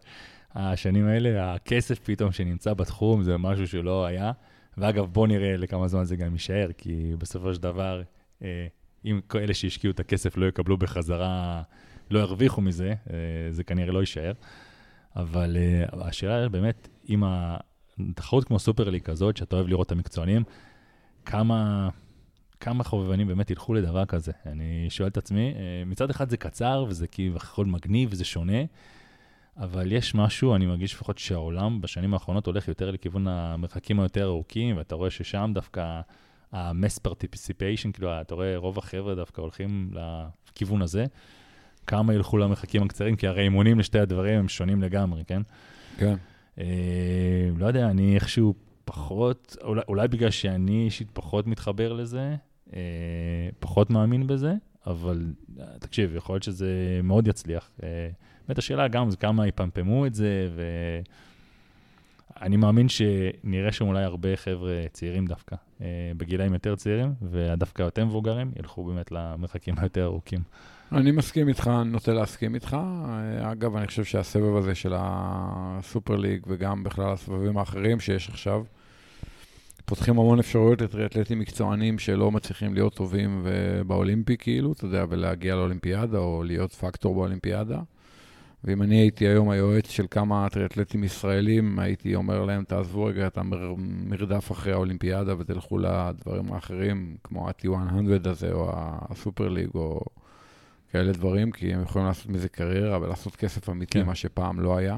[0.56, 4.32] השנים האלה, הכסף פתאום שנמצא בתחום, זה משהו שלא היה.
[4.78, 8.02] ואגב, בוא נראה לכמה זמן זה גם יישאר, כי בסופו של דבר,
[8.44, 8.68] אה,
[9.06, 11.62] אם אלה שהשקיעו את הכסף לא יקבלו בחזרה,
[12.14, 13.16] לא ירוויחו מזה, אה,
[13.52, 14.34] זה כנראה לא יישאר.
[15.16, 20.44] אבל אה, השאלה באמת, אם התחרות כמו סופרלי כזאת, שאתה אוהב לראות את המקצוענים,
[21.26, 21.90] כמה...
[22.60, 24.32] כמה חובבנים באמת ילכו לדבר כזה?
[24.46, 28.62] אני שואל את עצמי, אה, מצד אחד זה קצר וזה כביכול מגניב וזה שונה,
[29.58, 34.78] אבל יש משהו, אני מרגיש לפחות שהעולם בשנים האחרונות הולך יותר לכיוון המרחקים היותר ארוכים,
[34.78, 36.02] ואתה רואה ששם דווקא
[36.52, 41.06] ה-mass participation, כאילו, אתה רואה רוב החבר'ה דווקא הולכים לכיוון הזה.
[41.88, 45.42] כמה ילכו למרחקים הקצרים, כי הרי אימונים לשתי הדברים הם שונים לגמרי, כן?
[45.98, 46.16] כן.
[46.60, 46.66] אה,
[47.58, 48.54] לא יודע, אני איכשהו
[48.86, 52.36] פחות, אולי, אולי בגלל שאני אישית פחות מתחבר לזה,
[52.74, 52.80] אה,
[53.60, 54.54] פחות מאמין בזה,
[54.88, 55.26] אבל
[55.60, 57.72] אה, תקשיב, יכול להיות שזה מאוד יצליח.
[57.84, 58.10] אה,
[58.48, 60.48] באמת השאלה גם זה כמה יפמפמו את זה,
[62.42, 68.06] אני מאמין שנראה שם אולי הרבה חבר'ה צעירים דווקא, אה, בגילאים יותר צעירים, ודווקא יותר
[68.06, 70.40] מבוגרים, ילכו באמת למרחקים היותר ארוכים.
[70.94, 72.74] אני מסכים איתך, אני נוטה להסכים איתך.
[72.74, 78.64] אה, אגב, אני חושב שהסבב הזה של הסופר ליג, וגם בכלל הסבבים האחרים שיש עכשיו,
[79.86, 83.46] פותחים המון אפשרויות לטריאטלטים מקצוענים שלא מצליחים להיות טובים
[83.88, 87.80] באולימפי, כאילו, אתה יודע, ולהגיע לאולימפיאדה, או להיות פקטור באולימפיאדה.
[88.64, 93.38] ואם אני הייתי היום היועץ של כמה טריאטלטים ישראלים, הייתי אומר להם, תעזבו רגע את
[93.38, 98.72] המרדף אחרי האולימפיאדה ותלכו לדברים האחרים, כמו ה-T100 הזה, או
[99.10, 100.02] הסופר ליג, או
[100.94, 104.06] כאלה דברים, כי הם יכולים לעשות מזה קריירה ולעשות כסף אמיתי, כן.
[104.06, 104.98] מה שפעם לא היה.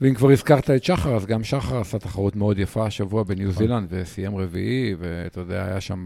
[0.00, 3.58] ואם כבר הזכרת את שחר, אז גם שחר עשה תחרות מאוד יפה השבוע בניו נכון.
[3.62, 6.04] זילנד, וסיים רביעי, ואתה יודע, היה שם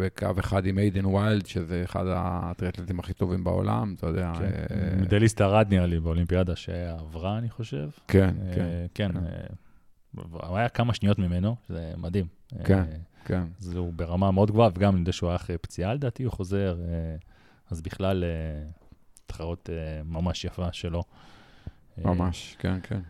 [0.00, 4.32] בקו אחד עם איידן ויילד, שזה אחד הטריאטלטים הכי טובים בעולם, אתה יודע.
[4.38, 7.88] כן, אה, מדליסט ארד נראה לי באולימפיאדה שעברה, אני חושב.
[8.08, 8.86] כן, אה, כן.
[8.94, 12.26] כן, אה, היה כמה שניות ממנו, זה מדהים.
[12.64, 12.84] כן,
[13.24, 13.42] כן.
[13.58, 16.76] זה הוא ברמה מאוד גבוהה, וגם אני יודע שהוא היה אחרי פציעה, לדעתי, הוא חוזר,
[17.70, 18.24] אז בכלל,
[19.26, 19.70] תחרות
[20.04, 21.02] ממש יפה שלו.
[21.98, 23.00] ממש, כן, כן.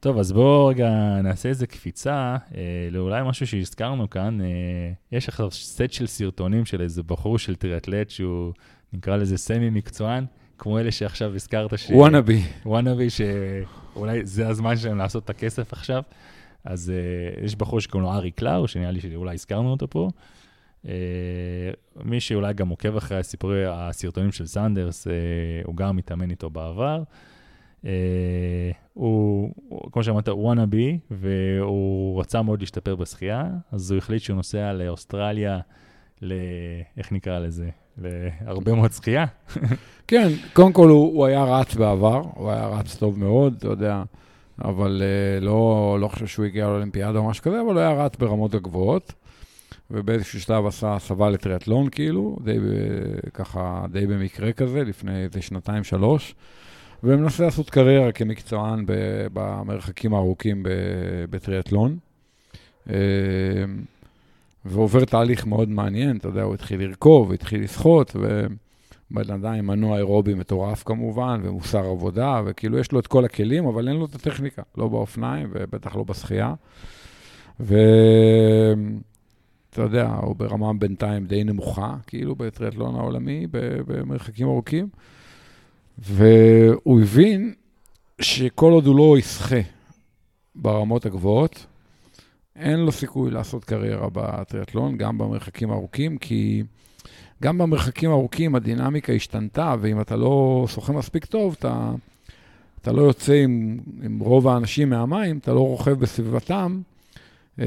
[0.00, 0.90] טוב, אז בואו רגע
[1.22, 4.40] נעשה איזה קפיצה אה, לאולי משהו שהזכרנו כאן.
[4.40, 4.46] אה,
[5.12, 8.52] יש עכשיו סט של סרטונים של איזה בחור של טריאטלט שהוא
[8.92, 10.24] נקרא לזה סמי מקצוען,
[10.58, 11.78] כמו אלה שעכשיו הזכרת.
[11.78, 11.90] ש...
[11.90, 12.42] וואנאבי.
[12.66, 16.02] וואנאבי, שאולי זה הזמן שלהם לעשות את הכסף עכשיו.
[16.68, 20.08] אז אה, יש בחור שקוראים לו ארי קלאו, שנראה לי שאולי הזכרנו אותו פה.
[20.84, 20.88] Uh,
[22.04, 25.10] מי שאולי גם עוקב אחרי הסיפורי, הסרטונים של סנדרס, uh,
[25.64, 27.02] הוא גם מתאמן איתו בעבר.
[27.82, 27.86] Uh,
[28.94, 29.52] הוא,
[29.92, 35.60] כמו שאמרת, וואנאבי, והוא רצה מאוד להשתפר בשחייה, אז הוא החליט שהוא נוסע לאוסטרליה,
[36.22, 36.32] ל...
[36.96, 37.68] איך נקרא לזה?
[37.98, 39.26] להרבה מאוד שחייה.
[40.08, 44.02] כן, קודם כל הוא, הוא היה רץ בעבר, הוא היה רץ טוב מאוד, אתה יודע,
[44.64, 48.16] אבל uh, לא, לא חושב שהוא הגיע לאולימפיאדה או משהו כזה, אבל הוא היה רץ
[48.16, 49.12] ברמות הגבוהות.
[49.90, 52.58] ובאיזשהו שלב עשה הסבה לטריאטלון, כאילו, די
[53.34, 56.34] ככה, די במקרה כזה, לפני איזה שנתיים-שלוש,
[57.02, 58.84] ומנסה לעשות קריירה כמקצוען
[59.32, 60.62] במרחקים הארוכים
[61.30, 61.96] בטריאטלון.
[62.90, 62.94] אה,
[64.64, 68.16] ועובר תהליך מאוד מעניין, אתה יודע, הוא התחיל לרכוב, התחיל לשחות,
[69.10, 73.66] ובן אדם עם מנוע אירובי מטורף כמובן, ומוסר עבודה, וכאילו יש לו את כל הכלים,
[73.66, 76.54] אבל אין לו את הטכניקה, לא באופניים ובטח לא בשחייה.
[77.60, 77.76] ו...
[79.70, 83.46] אתה יודע, הוא ברמה בינתיים די נמוכה, כאילו, בטריאטלון העולמי,
[83.86, 84.88] במרחקים ארוכים.
[85.98, 87.54] והוא הבין
[88.20, 89.60] שכל עוד הוא לא ישחה
[90.54, 91.66] ברמות הגבוהות,
[92.56, 96.62] אין לו סיכוי לעשות קריירה בטריאטלון, גם במרחקים הארוכים, כי
[97.42, 101.90] גם במרחקים הארוכים הדינמיקה השתנתה, ואם אתה לא שוחה מספיק טוב, אתה,
[102.80, 106.80] אתה לא יוצא עם, עם רוב האנשים מהמים, אתה לא רוכב בסביבתם,
[107.60, 107.66] אה,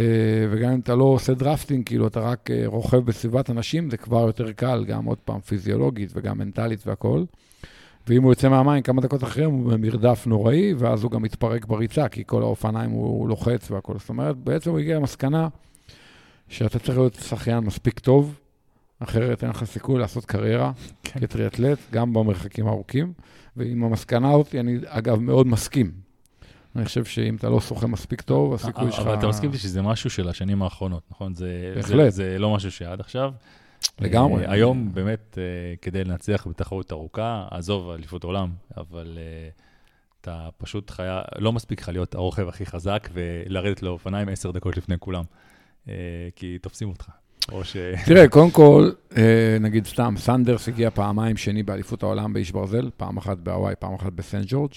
[0.51, 4.19] וגם אם אתה לא עושה drafting, כאילו אתה רק אה, רוכב בסביבת אנשים, זה כבר
[4.27, 7.25] יותר קל, גם עוד פעם פיזיולוגית וגם מנטלית והכול.
[8.07, 12.07] ואם הוא יוצא מהמים כמה דקות אחרי, הוא במרדף נוראי, ואז הוא גם מתפרק בריצה,
[12.09, 13.99] כי כל האופניים הוא, הוא לוחץ והכול.
[13.99, 15.47] זאת אומרת, בעצם הוא הגיע למסקנה
[16.49, 18.40] שאתה צריך להיות שחיין מספיק טוב,
[19.03, 20.71] אחרת אין לך סיכוי לעשות קריירה
[21.03, 21.19] כן.
[21.19, 23.13] כטריאטלט, גם במרחקים הארוכים.
[23.57, 25.91] ועם המסקנה הזאת, אני אגב מאוד מסכים.
[26.75, 28.99] אני חושב שאם אתה לא שוחה מספיק טוב, הסיכוי שלך...
[28.99, 31.33] אבל אתה מסכים שזה משהו של השנים האחרונות, נכון?
[31.75, 32.13] בהחלט.
[32.13, 33.31] זה לא משהו שעד עכשיו.
[33.99, 34.45] לגמרי.
[34.45, 39.49] אה, היום באמת, אה, כדי לנצח בתחרות ארוכה, עזוב אליפות עולם, אבל אה,
[40.21, 44.95] אתה פשוט חיה, לא מספיק לך להיות הרוכב הכי חזק ולרדת לאופניים עשר דקות לפני
[44.99, 45.23] כולם,
[46.35, 47.09] כי תופסים אותך.
[47.51, 47.77] או ש...
[48.05, 48.89] תראה, קודם כל,
[49.59, 54.13] נגיד סתם, סנדרס הגיע פעמיים שני באליפות העולם באיש ברזל, פעם אחת בהוואי, פעם אחת
[54.13, 54.71] בסנט ג'ורג'.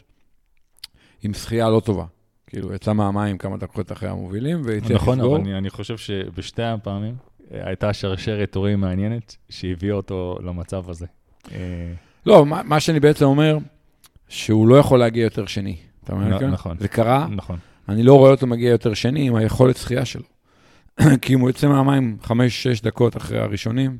[1.22, 2.04] עם שחייה לא טובה.
[2.46, 5.14] כאילו, יצא מהמים כמה דקות אחרי המובילים, והצליח לסגור.
[5.14, 7.14] נכון, אבל אני, אני חושב שבשתי הפעמים
[7.52, 11.06] אה, הייתה שרשרת תורים מעניינת שהביאה אותו למצב הזה.
[11.52, 11.58] אה,
[12.26, 13.58] לא, מה, מה שאני בעצם אומר,
[14.28, 15.76] שהוא לא יכול להגיע יותר שני.
[16.04, 16.38] אתה מבין?
[16.38, 16.50] כן?
[16.50, 16.76] נכון.
[16.80, 17.58] זה קרה, נכון.
[17.88, 20.33] אני לא רואה אותו מגיע יותר שני עם היכולת שחייה שלו.
[21.22, 22.30] כי אם הוא יוצא מהמים 5-6
[22.82, 23.98] דקות אחרי הראשונים,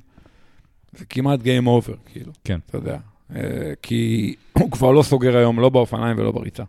[0.92, 2.32] זה כמעט Game over, כאילו.
[2.44, 2.58] כן.
[2.66, 2.98] אתה יודע.
[3.36, 6.62] אה, כי הוא כבר לא סוגר היום, לא באופניים ולא בריצה.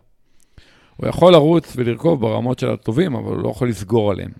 [0.96, 4.30] הוא יכול לרוץ ולרכוב ברמות של הטובים, אבל הוא לא יכול לסגור עליהם.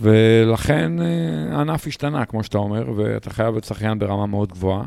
[0.00, 4.84] ולכן אה, הענף השתנה, כמו שאתה אומר, ואתה חייב להיות שחיין ברמה מאוד גבוהה.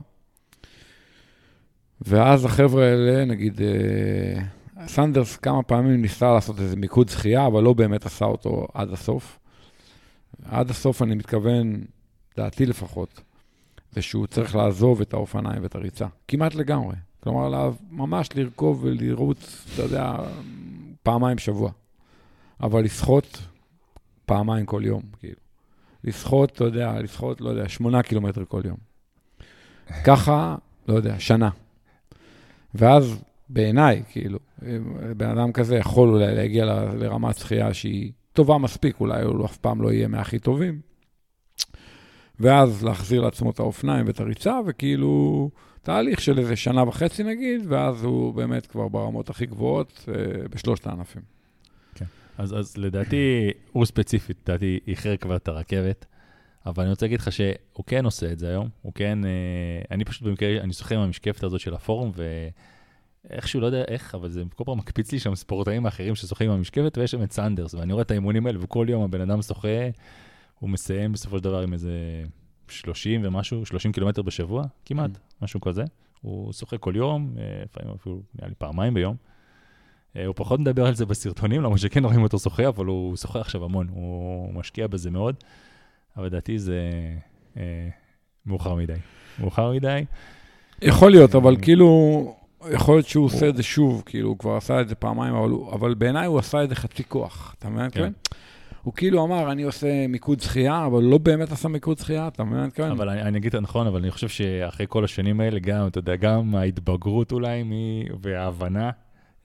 [2.01, 4.41] ואז החבר'ה האלה, נגיד, אה,
[4.87, 9.39] סנדרס כמה פעמים ניסה לעשות איזה מיקוד שחייה, אבל לא באמת עשה אותו עד הסוף.
[10.45, 11.83] עד הסוף אני מתכוון,
[12.37, 13.21] דעתי לפחות,
[13.91, 16.95] זה שהוא צריך לעזוב את האופניים ואת הריצה, כמעט לגמרי.
[17.19, 20.15] כלומר, ממש לרכוב ולרוץ, אתה יודע,
[21.03, 21.71] פעמיים בשבוע.
[22.61, 23.41] אבל לשחות
[24.25, 25.39] פעמיים כל יום, כאילו.
[26.03, 28.77] לשחות, אתה יודע, לשחות, לא יודע, שמונה קילומטר כל יום.
[30.03, 30.55] ככה,
[30.87, 31.49] לא יודע, שנה.
[32.75, 34.39] ואז בעיניי, כאילו,
[35.17, 39.81] בן אדם כזה יכול אולי להגיע לרמת שחייה שהיא טובה מספיק, אולי הוא אף פעם
[39.81, 40.79] לא יהיה מהכי טובים.
[42.39, 45.49] ואז להחזיר לעצמו את האופניים ואת הריצה, וכאילו,
[45.81, 50.13] תהליך של איזה שנה וחצי נגיד, ואז הוא באמת כבר ברמות הכי גבוהות אה,
[50.49, 51.21] בשלושת הענפים.
[51.95, 52.05] כן,
[52.37, 56.05] אז, אז לדעתי, הוא ספציפית, לדעתי, איחר כבר את הרכבת,
[56.65, 59.29] אבל אני רוצה להגיד לך שהוא כן עושה את זה היום, הוא כן, אה,
[59.91, 62.11] אני פשוט במקרה, אני שוחה עם המשקפת הזאת של הפורום,
[63.29, 66.57] ואיכשהו, לא יודע איך, אבל זה כל פעם מקפיץ לי שם ספורטאים האחרים ששוחים עם
[66.57, 69.67] המשקפת, ויש שם את סנדרס, ואני רואה את האימונים האלה, וכל יום הבן אדם שוחה,
[70.59, 72.23] הוא מסיים בסופו של דבר עם איזה
[72.67, 75.19] 30 ומשהו, 30 קילומטר בשבוע, כמעט, mm.
[75.41, 75.83] משהו כזה.
[76.21, 79.15] הוא שוחה כל יום, אה, לפעמים אפילו, נראה לי פעמיים ביום.
[80.15, 83.39] אה, הוא פחות מדבר על זה בסרטונים, למרות שכן רואים אותו שוחה, אבל הוא שוחה
[83.39, 85.35] עכשיו המון, הוא משקיע בזה מאוד.
[86.17, 86.79] אבל לדעתי זה
[87.57, 87.89] אה,
[88.45, 88.93] מאוחר מדי.
[89.39, 90.05] מאוחר מדי.
[90.81, 92.35] יכול להיות, אבל כאילו,
[92.71, 95.51] יכול להיות שהוא עושה את זה שוב, כאילו, הוא כבר עשה את זה פעמיים, אבל,
[95.71, 97.89] אבל בעיניי הוא עשה את זה חצי כוח, אתה מבין?
[97.91, 98.11] כן.
[98.83, 102.69] הוא כאילו אמר, אני עושה מיקוד שחייה, אבל לא באמת עשה מיקוד שחייה, אתה מבין?
[102.73, 102.91] כן.
[102.91, 105.99] אבל אני, אני אגיד את נכון, אבל אני חושב שאחרי כל השנים האלה, גם, אתה
[105.99, 107.71] יודע, גם ההתבגרות אולי, מ...
[108.21, 108.89] וההבנה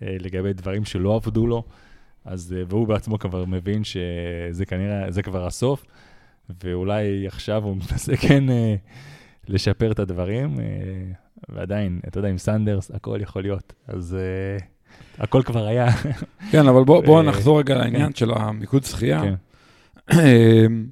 [0.03, 1.65] אה, לגבי דברים שלא עבדו לו,
[2.25, 5.85] אז, אה, והוא בעצמו כבר מבין שזה כנראה, זה כבר הסוף.
[6.65, 8.75] ואולי עכשיו הוא מנסה כן אה,
[9.49, 10.65] לשפר את הדברים, אה,
[11.49, 14.67] ועדיין, אתה יודע, עם סנדרס הכל יכול להיות, אז אה,
[15.19, 15.87] הכל כבר היה.
[16.51, 18.15] כן, אבל בואו בוא נחזור רגע לעניין כן.
[18.15, 19.23] של המיקוד שחייה.
[19.23, 19.35] כן.
[20.13, 20.87] אמ,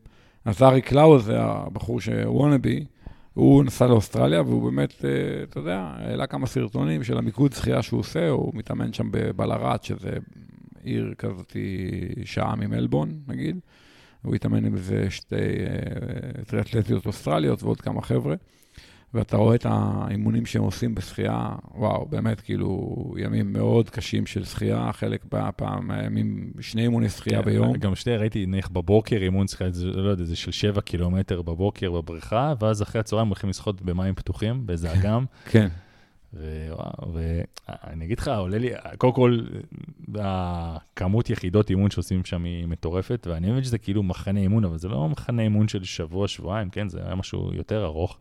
[0.45, 2.85] אז ארי קלאו, זה הבחור ש wannabe,
[3.35, 5.05] הוא נסע לאוסטרליה, והוא באמת,
[5.43, 10.11] אתה יודע, העלה כמה סרטונים של המיקוד שחייה שהוא עושה, הוא מתאמן שם בבלארט, שזה
[10.83, 11.57] עיר כזאת
[12.25, 13.59] שעה ממלבון, נגיד.
[14.23, 18.35] הוא התאמן עם איזה שתי אה, טריאטלטיות אוסטרליות ועוד כמה חבר'ה,
[19.17, 24.91] ואתה רואה את האימונים שהם עושים בשחייה, וואו, באמת, כאילו, ימים מאוד קשים של שחייה,
[24.93, 25.25] חלק
[25.57, 27.77] פעם, ימים, שני אימוני שחייה כן, ביום.
[27.77, 32.55] גם שתי, ראיתי נניח בבוקר אימון שחייה, לא יודע, זה של שבע קילומטר בבוקר בבריכה,
[32.61, 35.25] ואז אחרי הצהריים הולכים לשחות במים פתוחים, באיזה אגם.
[35.51, 35.69] כן.
[36.33, 39.39] ואני אגיד לך, עולה לי, קודם כל,
[40.19, 44.89] הכמות יחידות אימון שעושים שם היא מטורפת, ואני מבין שזה כאילו מחנה אימון, אבל זה
[44.89, 46.89] לא מחנה אימון של שבוע, שבועיים, כן?
[46.89, 48.19] זה היה משהו יותר ארוך.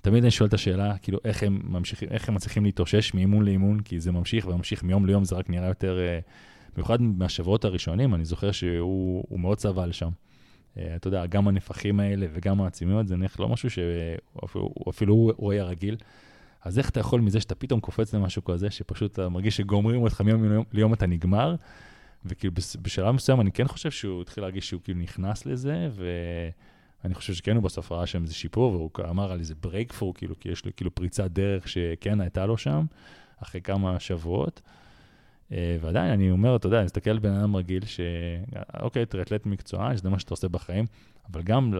[0.00, 3.80] תמיד אני שואל את השאלה, כאילו, איך הם ממשיכים, איך הם מצליחים להתאושש מאימון לאימון,
[3.80, 6.18] כי זה ממשיך וממשיך מיום ליום, זה רק נראה יותר, אה,
[6.74, 10.10] במיוחד מהשבועות הראשונים, אני זוכר שהוא מאוד סבל שם.
[10.78, 15.64] אה, אתה יודע, גם הנפחים האלה וגם העצימיות, זה נראה לא משהו שאפילו הוא היה
[15.64, 15.96] רגיל.
[16.64, 20.20] אז איך אתה יכול מזה שאתה פתאום קופץ למשהו כזה, שפשוט אתה מרגיש שגומרים אותך
[20.20, 21.54] מיום ליום, ליום אתה נגמר,
[22.24, 25.88] וכאילו בשלב מסוים אני כן חושב שהוא התחיל להרגיש שהוא כאילו נכנס לזה,
[27.04, 30.40] ואני חושב שכן הוא בסוף ראה שם איזה שיפור, והוא אמר על איזה ברייקפור, כאילו,
[30.40, 32.86] כי יש לו כאילו פריצת דרך שכן הייתה לו שם,
[33.42, 34.60] אחרי כמה שבועות.
[35.52, 39.96] אה, ועדיין, אני אומר, אתה יודע, אני מסתכל על בן אדם רגיל, שאוקיי, טריאטלט מקצוען,
[39.96, 40.84] שזה מה שאתה עושה בחיים,
[41.32, 41.74] אבל גם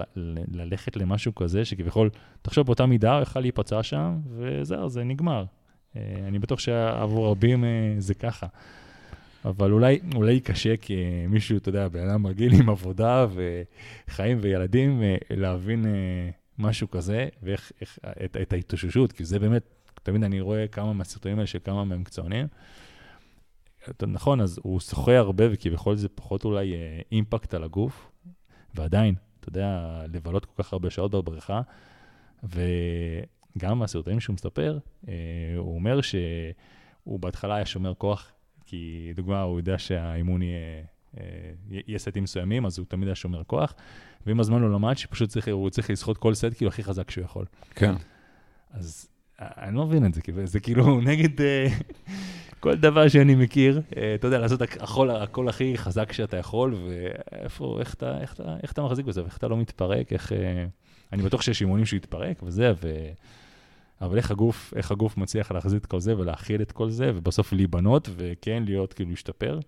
[0.52, 2.10] ללכת למשהו כזה, שכביכול,
[2.42, 5.44] תחשוב באותה מידה, הוא יכול להיפצע שם, וזהו, זה נגמר.
[5.96, 8.46] אה, אני בטוח שעבור רבים אה, זה ככה.
[9.44, 10.74] אבל אולי, אולי קשה
[11.28, 13.26] מישהו, אתה יודע, בן אדם רגיל עם עבודה
[14.08, 15.86] וחיים וילדים, להבין
[16.58, 19.62] משהו כזה, ואיך, איך, את, את ההתאוששות, כי זה באמת,
[20.02, 22.46] תמיד אני רואה כמה מהסרטונים האלה של כמה מהם מקצוענים.
[24.06, 28.10] נכון, אז הוא שוחה הרבה, וכביכול זה פחות אולי אה, אימפקט על הגוף,
[28.74, 31.60] ועדיין, אתה יודע, לבלות כל כך הרבה שעות בבריכה,
[32.42, 35.14] וגם מהסרטונים שהוא מספר, אה,
[35.56, 38.32] הוא אומר שהוא בהתחלה היה שומר כוח,
[38.70, 40.82] כי דוגמה, הוא יודע שהאימון יהיה...
[41.20, 41.24] אה,
[41.70, 43.74] יהיה סטים מסוימים, אז הוא תמיד היה שומר כוח,
[44.26, 47.24] ועם הזמן הוא למד שפשוט צריך, הוא צריך לשחות כל סט כאילו הכי חזק שהוא
[47.24, 47.44] יכול.
[47.74, 47.94] כן.
[48.70, 51.44] אז אני לא מבין את זה, זה כאילו נגד,
[52.60, 57.76] כל דבר שאני מכיר, אה, אתה יודע, לעשות הכל, הכל הכי חזק שאתה יכול, ואיפה,
[57.80, 60.32] איך אתה, איך אתה, איך אתה מחזיק בזה, ואיך אתה לא מתפרק, איך...
[60.32, 60.66] אה,
[61.12, 63.08] אני בטוח שיש אימונים שיתפרק וזה, ו...
[64.00, 67.52] אבל איך הגוף, איך הגוף מצליח להחזיק את כל זה ולהכיל את כל זה, ובסוף
[67.52, 69.60] להיבנות, וכן, להיות, כאילו, להשתפר.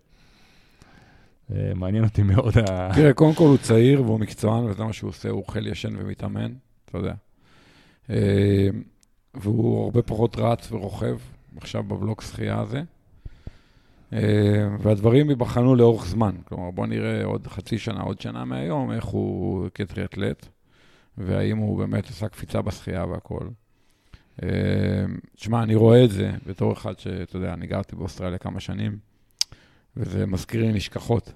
[1.54, 2.90] אה, מעניין אותי מאוד ה...
[2.94, 6.52] תראה, קודם כל הוא צעיר והוא מקצוען, וזה מה שהוא עושה, הוא אוכל ישן ומתאמן,
[6.84, 7.14] אתה יודע.
[9.34, 11.16] והוא הרבה פחות רץ ורוכב,
[11.56, 12.82] עכשיו בבלוק שחייה הזה.
[14.12, 16.36] אה, והדברים ייבחנו לאורך זמן.
[16.44, 20.46] כלומר, בואו נראה עוד חצי שנה, עוד שנה מהיום, איך הוא כטריאטלט.
[21.18, 23.50] והאם הוא באמת עשה קפיצה בשחייה והכול.
[25.37, 28.98] תשמע, אני רואה את זה בתור אחד שאתה יודע, אני גרתי באוסטרליה כמה שנים,
[29.96, 31.33] וזה מזכיר לי נשכחות.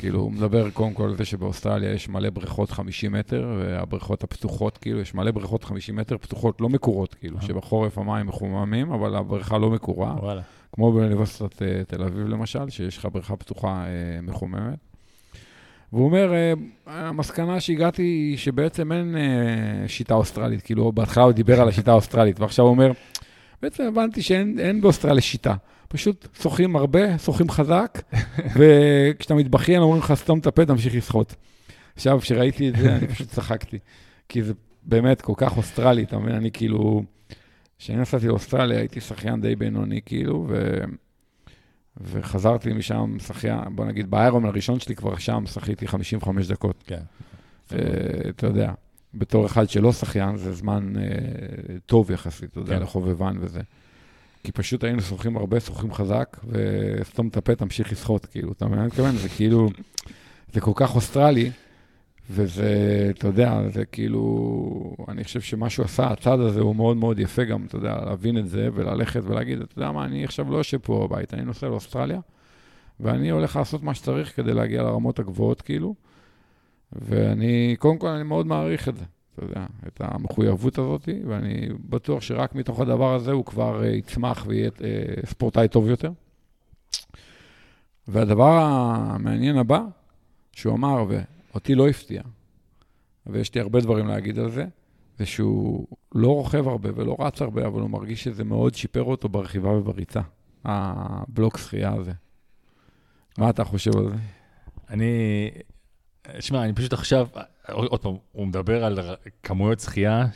[0.00, 4.78] כאילו, הוא מדבר קודם כל על זה שבאוסטרליה יש מלא בריכות 50 מטר, והבריכות הפתוחות,
[4.78, 7.42] כאילו, יש מלא בריכות 50 מטר פתוחות, לא מקורות, כאילו, אה.
[7.42, 10.14] שבחורף המים מחוממים, אבל הבריכה לא מקורה.
[10.14, 10.42] וואלה.
[10.72, 14.78] כמו באוניברסיטת אה, תל אביב למשל, שיש לך בריכה פתוחה אה, מחוממת.
[15.92, 16.52] והוא אומר, אה,
[16.86, 22.40] המסקנה שהגעתי היא שבעצם אין אה, שיטה אוסטרלית, כאילו בהתחלה הוא דיבר על השיטה האוסטרלית,
[22.40, 22.92] ועכשיו הוא אומר,
[23.62, 25.54] בעצם הבנתי שאין אין באוסטרליה שיטה.
[25.88, 28.02] פשוט שוחים הרבה, שוחים חזק,
[28.56, 31.34] וכשאתה מתבכיין אומרים לך, סתום את הפה, תמשיך לשחות.
[31.94, 33.78] עכשיו, כשראיתי את זה, אני פשוט צחקתי,
[34.28, 34.52] כי זה
[34.82, 36.34] באמת כל כך אוסטרלי, אתה מבין?
[36.34, 37.02] אני כאילו...
[37.78, 40.78] כשאני נסעתי לאוסטרליה, הייתי שחיין די בינוני, כאילו, ו...
[42.00, 46.84] וחזרתי משם שחיין, בוא נגיד, באיירון הראשון שלי כבר שם שחיתי 55 דקות.
[46.86, 47.00] כן.
[47.72, 47.78] אה,
[48.28, 48.72] אתה יודע,
[49.14, 51.02] בתור אחד שלא שחיין, זה זמן אה,
[51.86, 52.82] טוב יחסית, אתה יודע, כן.
[52.82, 53.60] לחובבן וזה.
[54.44, 58.76] כי פשוט היינו שוחים הרבה, שוחים חזק, וסתום את הפה, תמשיך לשחות, כאילו, אתה מבין
[58.78, 59.16] מה אני מתכוון?
[59.16, 59.70] זה כאילו,
[60.52, 61.50] זה כל כך אוסטרלי,
[62.30, 67.18] וזה, אתה יודע, זה כאילו, אני חושב שמה שהוא עשה, הצעד הזה הוא מאוד מאוד
[67.18, 70.56] יפה גם, אתה יודע, להבין את זה וללכת ולהגיד, אתה יודע מה, אני עכשיו לא
[70.56, 72.20] יושב פה בבית, אני נוסע לאוסטרליה,
[73.00, 75.94] ואני הולך לעשות מה שצריך כדי להגיע לרמות הגבוהות, כאילו,
[76.92, 79.04] ואני, קודם כל, אני מאוד מעריך את זה,
[79.34, 84.44] אתה יודע, את המחויבות הזאת, ואני בטוח שרק מתוך הדבר הזה הוא כבר אה, יצמח
[84.46, 84.88] ויהיה אה,
[85.26, 86.10] ספורטאי טוב יותר.
[88.08, 89.80] והדבר המעניין הבא,
[90.52, 91.04] שהוא אמר,
[91.52, 92.22] ואותי לא הפתיע,
[93.26, 94.64] ויש לי הרבה דברים להגיד על זה,
[95.18, 99.28] זה שהוא לא רוכב הרבה ולא רץ הרבה, אבל הוא מרגיש שזה מאוד שיפר אותו
[99.28, 100.20] ברכיבה ובריצה,
[100.64, 102.12] הבלוק שחייה הזה.
[103.38, 104.14] מה אתה חושב על זה?
[104.90, 105.50] אני,
[106.40, 107.26] שמע, אני פשוט עכשיו,
[107.72, 108.98] עוד פעם, הוא מדבר על
[109.42, 110.26] כמויות שחייה,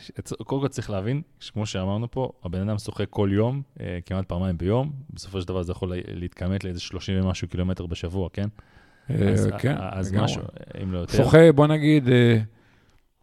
[0.43, 1.21] קודם כל צריך להבין,
[1.53, 5.63] כמו שאמרנו פה, הבן אדם שוחה כל יום, אה, כמעט פעמיים ביום, בסופו של דבר
[5.63, 8.47] זה יכול לה- להתכמת לאיזה 30 ומשהו קילומטר בשבוע, כן?
[9.09, 10.25] אה, אז, כן, אז לגמרי.
[10.25, 10.41] משהו,
[10.83, 12.39] אם לא יותר, שוחה, בוא נגיד, אה,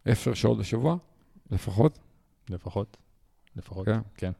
[0.05, 0.97] עשר שעות בשבוע,
[1.51, 1.99] לפחות.
[2.49, 2.97] לפחות,
[3.55, 3.99] לפחות, כן.
[4.17, 4.31] כן.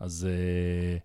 [0.00, 0.98] אז אה,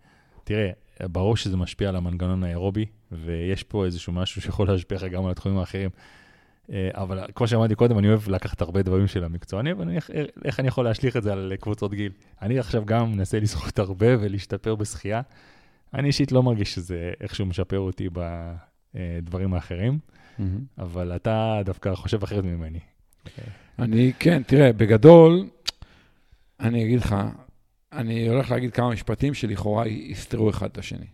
[0.43, 0.69] תראה,
[1.11, 5.31] ברור שזה משפיע על המנגנון האירובי, ויש פה איזשהו משהו שיכול להשפיע לך גם על
[5.31, 5.89] התחומים האחרים.
[6.71, 9.89] אה, אבל כמו שאמרתי קודם, אני אוהב לקחת הרבה דברים של המקצועני, אבל
[10.59, 12.11] אני, יכול להשליך את זה על קבוצות גיל?
[12.41, 15.21] אני עכשיו גם מנסה לשחות הרבה ולהשתפר בשחייה.
[15.93, 18.09] אני אישית לא מרגיש שזה איכשהו משפר אותי
[18.95, 19.99] בדברים האחרים,
[20.77, 22.79] אבל אתה דווקא חושב אחרת ממני.
[23.79, 25.47] אני, כן, תראה, בגדול,
[26.59, 27.15] אני אגיד לך,
[27.93, 31.05] אני הולך להגיד כמה משפטים שלכאורה יסתרו אחד את השני.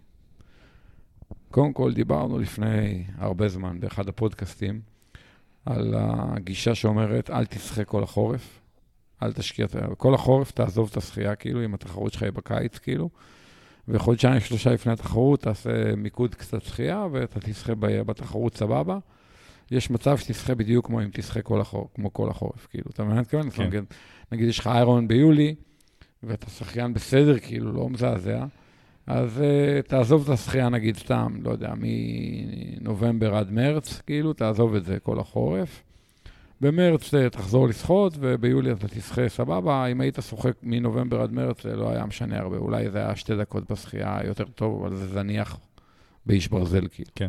[1.52, 4.82] קודם כל, דיברנו לפני הרבה זמן באחד הפודקאסטים
[5.66, 8.60] על הגישה שאומרת, אל תשחה כל החורף,
[9.24, 9.66] אל תשקיע,
[9.98, 13.10] כל החורף תעזוב את השחייה, כאילו, אם התחרות שלך היא בקיץ, כאילו,
[13.88, 18.98] וחודשיים, שלושה לפני התחרות, תעשה מיקוד קצת שחייה, ואתה תשחה בתחרות סבבה.
[19.72, 23.18] יש מצב שתשחה בדיוק כמו אם תשחה כל החורף, כמו כל החורף, כאילו, אתה מבין
[23.18, 23.50] מתכוון?
[23.50, 23.64] כן.
[23.64, 23.84] נגיד,
[24.32, 25.56] נגיד יש לך איירון ביולי,
[26.24, 28.46] ואתה שחיין בסדר, כאילו, לא מזעזע,
[29.08, 34.86] אז uh, תעזוב את השחייה, נגיד, סתם, לא יודע, מנובמבר עד מרץ, כאילו, תעזוב את
[34.86, 35.84] זה כל החורף.
[36.62, 39.86] במרץ תחזור לשחות, וביולי אתה תשחה סבבה.
[39.86, 42.58] אם היית שוחק מנובמבר עד מרץ, זה לא היה משנה הרבה.
[42.58, 45.60] אולי זה היה שתי דקות בשחייה יותר טוב, אבל זה זניח
[46.26, 47.10] באיש ברזל, כאילו.
[47.16, 47.28] כן.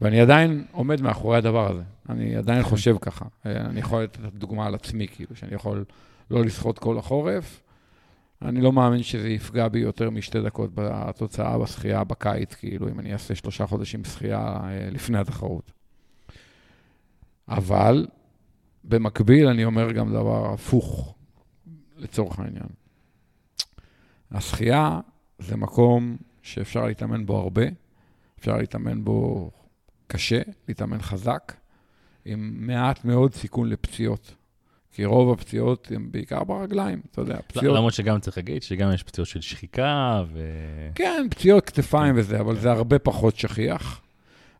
[0.00, 1.82] ואני עדיין עומד מאחורי הדבר הזה.
[2.08, 3.24] אני עדיין חושב ככה.
[3.46, 5.84] אה, אני יכול לתת דוגמה על עצמי, כאילו, שאני יכול
[6.30, 7.62] לא לשחות כל החורף.
[8.42, 13.12] אני לא מאמין שזה יפגע בי יותר משתי דקות בתוצאה בשחייה בקיץ, כאילו, אם אני
[13.12, 15.72] אעשה שלושה חודשים שחייה אה, לפני התחרות.
[17.48, 18.06] אבל
[18.88, 21.14] במקביל אני אומר גם דבר הפוך,
[21.96, 22.68] לצורך העניין.
[24.30, 25.00] השחייה
[25.38, 27.62] זה מקום שאפשר להתאמן בו הרבה,
[28.38, 29.50] אפשר להתאמן בו
[30.06, 31.52] קשה, להתאמן חזק,
[32.24, 34.34] עם מעט מאוד סיכון לפציעות.
[34.92, 37.76] כי רוב הפציעות הן בעיקר ברגליים, אתה יודע, פציעות...
[37.76, 40.40] למרות שגם צריך להגיד שגם יש פציעות של שחיקה, ו...
[40.94, 44.00] כן, פציעות כתפיים וזה, אבל זה הרבה פחות שכיח.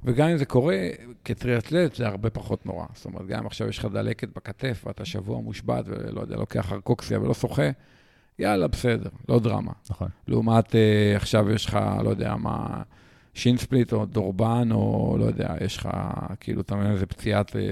[0.04, 0.76] וגם אם זה קורה
[1.24, 2.86] כטריאטלט, זה הרבה פחות נורא.
[2.94, 6.72] זאת אומרת, גם אם עכשיו יש לך דלקת בכתף, ואתה שבוע מושבת, ולא יודע, לוקח
[6.72, 7.70] ארקוקסיה ולא שוחה,
[8.38, 9.72] יאללה, בסדר, לא דרמה.
[9.90, 10.08] נכון.
[10.28, 12.82] לעומת אה, עכשיו יש לך, לא יודע מה,
[13.34, 15.88] שינספליט או דורבן, או לא יודע, יש לך,
[16.40, 17.62] כאילו, אתה מבין איזה פציעת אה,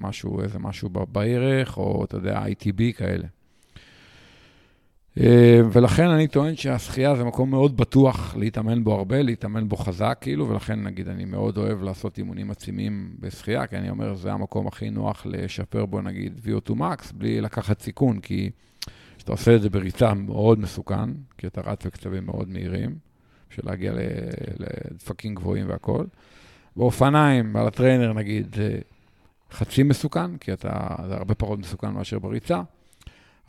[0.00, 3.26] משהו, איזה משהו בירך, או אתה יודע, ITB כאלה.
[5.18, 10.18] אה, ולכן אני טוען שהשחייה זה מקום מאוד בטוח להתאמן בו הרבה, להתאמן בו חזק,
[10.20, 14.66] כאילו, ולכן, נגיד, אני מאוד אוהב לעשות אימונים עצימים בשחייה, כי אני אומר, זה המקום
[14.66, 18.50] הכי נוח לשפר בו, נגיד, VO2 max, בלי לקחת סיכון, כי
[19.16, 22.94] כשאתה עושה את זה בריצה מאוד מסוכן, כי אתה רץ בקצבים מאוד מהירים,
[23.50, 23.92] בשביל להגיע
[24.58, 26.06] לדפקים גבוהים והכול.
[26.76, 28.56] באופניים, על הטריינר, נגיד,
[29.52, 32.62] חצי מסוכן, כי אתה, זה הרבה פחות מסוכן מאשר בריצה.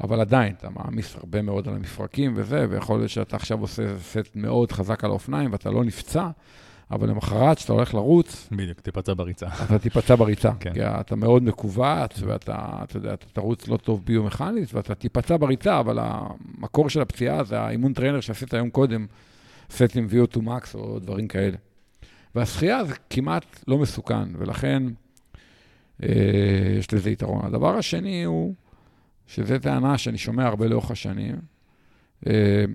[0.03, 4.35] אבל עדיין, אתה מעמיס הרבה מאוד על המפרקים וזה, ויכול להיות שאתה עכשיו עושה סט
[4.35, 6.29] מאוד חזק על האופניים ואתה לא נפצע,
[6.91, 8.47] אבל למחרת, כשאתה הולך לרוץ...
[8.51, 9.47] בדיוק, תיפצע בריצה.
[9.65, 10.73] אתה תיפצע בריצה, כן.
[10.73, 15.79] כי אתה מאוד מכווץ, ואתה, אתה יודע, אתה תרוץ לא טוב ביומכנית, ואתה תיפצע בריצה,
[15.79, 19.05] אבל המקור של הפציעה זה האימון trainer שעשית היום קודם,
[19.71, 21.57] סט עם VO2 max או דברים כאלה.
[22.35, 24.83] והשחייה זה כמעט לא מסוכן, ולכן
[26.03, 26.09] אה,
[26.79, 27.45] יש לזה יתרון.
[27.45, 28.53] הדבר השני הוא...
[29.33, 31.35] שזו טענה שאני שומע הרבה לאורך השנים,
[32.27, 32.65] אה,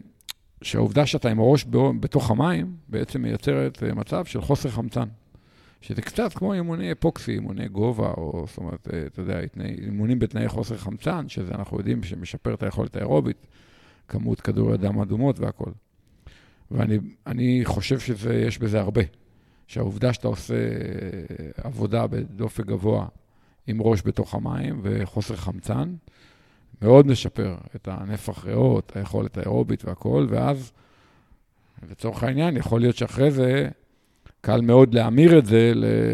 [0.62, 1.66] שהעובדה שאתה עם הראש
[2.00, 5.08] בתוך המים, בעצם מייצרת אה, מצב של חוסר חמצן.
[5.80, 10.48] שזה קצת כמו אימוני אפוקסי, אימוני גובה, או זאת אומרת, אה, אתה יודע, אימונים בתנאי
[10.48, 13.46] חוסר חמצן, שזה אנחנו יודעים שמשפר את היכולת האירובית,
[14.08, 15.72] כמות כדורי דם אדומות והכול.
[16.70, 19.02] ואני חושב שיש בזה הרבה.
[19.66, 20.54] שהעובדה שאתה עושה
[21.56, 23.06] עבודה בדופק גבוה
[23.66, 25.94] עם ראש בתוך המים וחוסר חמצן,
[26.82, 30.72] מאוד משפר את הנפח ריאות, היכולת האירובית והכול, ואז,
[31.90, 33.68] לצורך העניין, יכול להיות שאחרי זה
[34.40, 35.72] קל מאוד להמיר את זה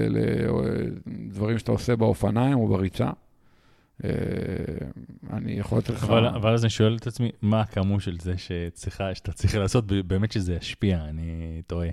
[0.08, 3.10] לדברים שאתה עושה באופניים או בריצה.
[4.04, 4.10] אה,
[5.32, 6.04] אני יכול לתת לך...
[6.04, 9.84] אבל, אבל אז אני שואל את עצמי, מה הכמות של זה שצריכה, שאתה צריך לעשות,
[9.86, 11.88] באמת שזה ישפיע, אני טועה.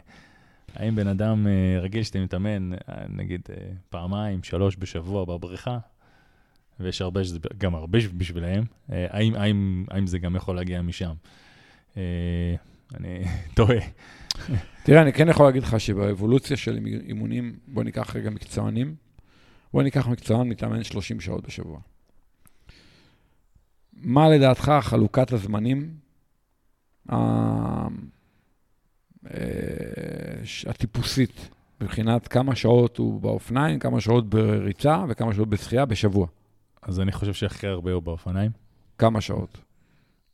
[0.76, 2.78] האם בן אדם אה, רגיל שאתה מתאמן, אה,
[3.10, 3.42] נגיד
[3.90, 5.78] פעמיים, שלוש בשבוע בבריכה,
[6.80, 11.14] ויש הרבה שזה גם הרבה בשבילם, אה, האם, האם, האם זה גם יכול להגיע משם?
[11.98, 12.56] אה,
[12.96, 13.26] אני
[13.56, 13.78] טועה.
[14.84, 18.96] תראה, אני כן יכול להגיד לך שבאבולוציה של אימונים, בוא ניקח רגע מקצוענים,
[19.74, 21.80] בוא ניקח מקצוען מתאמן 30 שעות בשבוע.
[23.94, 25.94] מה לדעתך חלוקת הזמנים
[27.12, 27.88] אה,
[30.68, 31.50] הטיפוסית,
[31.82, 36.28] מבחינת כמה שעות הוא באופניים, כמה שעות בריצה וכמה שעות בשחייה בשבוע?
[36.82, 38.52] אז אני חושב שהכי הרבה הוא באופניים.
[38.98, 39.62] כמה שעות?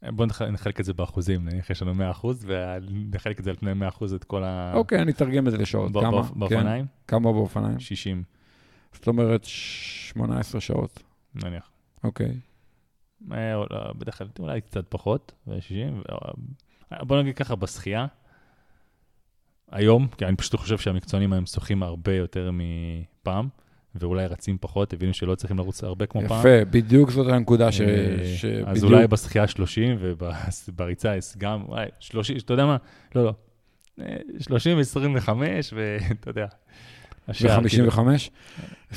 [0.10, 3.74] בוא נחלק את זה באחוזים, נניח יש לנו 100 אחוז, ונחלק את זה על פני
[3.74, 4.72] 100 אחוז את כל ה...
[4.74, 5.92] אוקיי, אני אתרגם את זה לשעות.
[5.92, 6.22] כמה?
[6.36, 6.86] באופניים?
[6.86, 6.92] כן.
[7.08, 7.80] כמה באופניים?
[7.80, 8.24] 60.
[8.94, 11.04] זאת אומרת, 18 שעות.
[11.36, 11.70] נניח.
[12.04, 12.40] אוקיי.
[13.32, 16.14] אה, לא, בדרך כלל אולי קצת פחות, ו-60.
[17.02, 18.08] בוא נגיד ככה, בשחייה,
[19.72, 23.50] היום, כי אני פשוט חושב שהמקצוענים היום שוחים הרבה יותר מפעם.
[24.00, 26.40] ואולי רצים פחות, הבינו שלא צריכים לרוץ הרבה כמו יפה, פעם.
[26.40, 27.82] יפה, בדיוק זאת הנקודה ש...
[27.82, 28.46] אה, ש...
[28.46, 28.94] אז בדיוק...
[28.94, 32.78] אולי בשחייה 30 ובריצה גם, אולי 30, אתה יודע מה?
[33.16, 33.34] לא, לא.
[34.40, 36.46] 30, 25, ואתה יודע.
[37.28, 37.36] ו-55?
[37.70, 37.92] כאילו.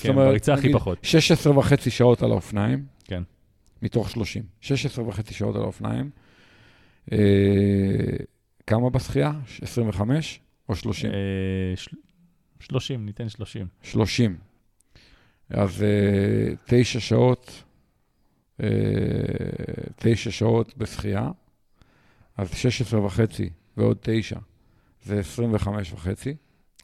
[0.00, 0.98] כן, בריצה הכי פחות.
[1.02, 2.84] 16 וחצי שעות על האופניים.
[3.04, 3.22] כן.
[3.82, 4.42] מתוך 30.
[4.60, 6.10] 16 וחצי שעות על האופניים.
[7.12, 7.18] אה,
[8.66, 9.32] כמה בשחייה?
[9.62, 11.10] 25 או 30?
[12.60, 13.66] 30, אה, ניתן 30.
[13.82, 14.36] 30.
[15.50, 17.62] אז אה, תשע שעות,
[18.62, 18.68] אה,
[19.96, 21.30] תשע שעות בשחייה,
[22.36, 24.38] אז 16 וחצי ועוד תשע,
[25.02, 26.36] זה 25 וחצי.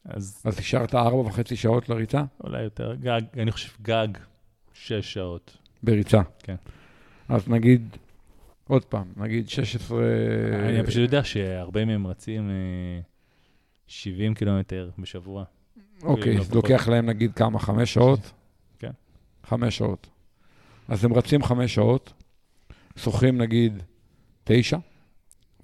[0.05, 2.23] אז, אז השארת ארבע וחצי שעות לריצה?
[2.45, 4.09] אולי יותר, גג, אני חושב גג
[4.73, 5.57] שש שעות.
[5.83, 6.21] בריצה.
[6.39, 6.57] כן.
[7.29, 7.97] אז נגיד,
[8.69, 9.99] עוד פעם, נגיד 16...
[10.69, 12.51] אני פשוט יודע שהרבה מהם רצים
[13.87, 15.45] 70 אה, קילומטר בשבוע.
[16.03, 18.33] אוקיי, אז לוקח להם נגיד כמה, חמש שעות?
[19.45, 20.11] חמש שעות.
[20.89, 22.13] אז הם רצים חמש שעות,
[22.97, 23.83] שוחים נגיד
[24.45, 24.79] תשע,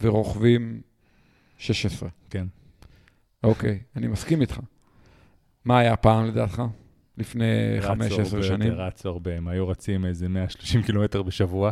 [0.00, 0.80] ורוכבים
[1.58, 2.08] שש עשרה.
[2.30, 2.46] כן.
[3.42, 4.60] אוקיי, אני מסכים איתך.
[5.64, 6.62] מה היה פעם לדעתך?
[7.18, 8.72] לפני חמש, עשר שנים?
[8.72, 11.70] רצו הרבה, הם היו רצים איזה 130 קילומטר בשבוע.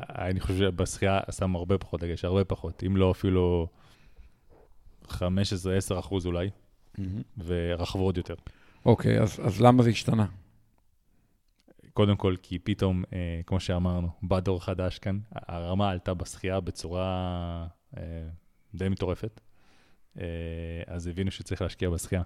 [0.00, 3.68] אני חושב שבשחייה שם הרבה פחות דגש, הרבה פחות, אם לא אפילו
[5.08, 5.18] 15-10
[5.98, 6.50] אחוז אולי,
[6.96, 7.00] mm-hmm.
[7.44, 8.34] ורכבו עוד יותר.
[8.86, 10.26] אוקיי, אז, אז למה זה השתנה?
[11.96, 17.66] קודם כל, כי פתאום, אה, כמו שאמרנו, בא דור חדש כאן, הרמה עלתה בשחייה בצורה
[17.96, 18.02] אה,
[18.74, 19.40] די מטורפת,
[20.20, 20.24] אה,
[20.86, 22.22] אז הבינו שצריך להשקיע בשחייה.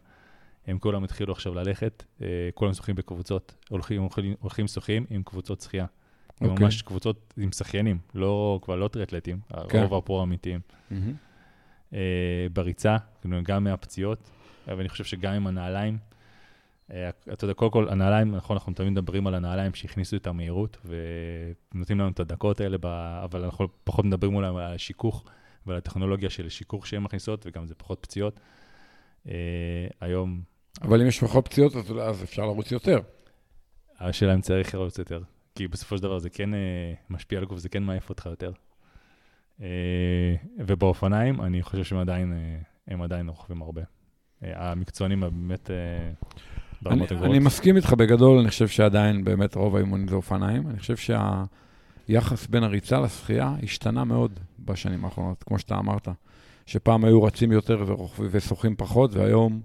[0.67, 5.61] הם כולם התחילו עכשיו ללכת, אה, כולם שוחים בקבוצות, הולכים, הולכים, הולכים שוחים עם קבוצות
[5.61, 5.85] שחייה.
[5.85, 6.45] Okay.
[6.49, 6.65] אוקיי.
[6.65, 9.77] ממש קבוצות עם שחיינים, לא, כבר לא טריאטלטים, okay.
[9.79, 10.61] הרוב הפרו אמיתיים.
[10.61, 10.95] Mm-hmm.
[11.95, 12.97] אה, בריצה,
[13.43, 14.31] גם מהפציעות,
[14.67, 15.99] ואני חושב שגם עם הנעליים,
[17.33, 20.79] אתה יודע, קודם כל, הנעליים, נכון, אנחנו תמיד מדברים על הנעליים שהכניסו את המהירות,
[21.75, 22.87] ונותנים לנו את הדקות האלה, ב...
[23.25, 25.25] אבל אנחנו פחות מדברים אולי על השיכוך
[25.67, 28.41] ועל הטכנולוגיה של שיכוך שהן מכניסות, וגם זה פחות פציעות.
[29.29, 29.35] אה,
[30.01, 30.43] היום...
[30.83, 32.99] אבל אם יש פחות פציעות, אז, אז אפשר לרוץ יותר.
[34.01, 35.23] השאלה אם צריך לרוץ יותר.
[35.55, 38.53] כי בסופו של דבר זה כן אה, משפיע על הגוף, זה כן מעיף אותך יותר.
[39.63, 43.83] אה, ובאופניים, אני חושב שהם עדיין, אה, הם עדיין רוכבים הרבה.
[44.45, 45.71] אה, המקצוענים באמת...
[46.87, 50.69] אה, אני, אני מסכים איתך בגדול, אני חושב שעדיין באמת רוב האימונים זה אופניים.
[50.69, 50.97] אני חושב
[52.09, 56.09] שהיחס בין הריצה לשחייה השתנה מאוד בשנים האחרונות, כמו שאתה אמרת,
[56.67, 57.85] שפעם היו רצים יותר
[58.31, 59.61] ושוחים פחות, והיום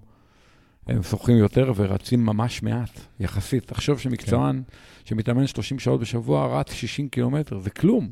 [0.86, 3.66] הם שוחים יותר ורצים ממש מעט, יחסית.
[3.66, 4.76] תחשוב שמקצוען כן.
[5.04, 8.10] שמתאמן 30 שעות בשבוע רץ 60 קילומטר, זה כלום.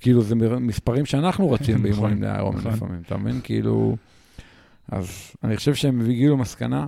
[0.00, 2.72] כאילו, זה מספרים שאנחנו רצים באימונים נכון, לאיירומן נכון.
[2.72, 3.40] לפעמים, אתה מבין?
[3.44, 3.96] כאילו...
[4.88, 6.86] אז אני חושב שהם הגיעו למסקנה.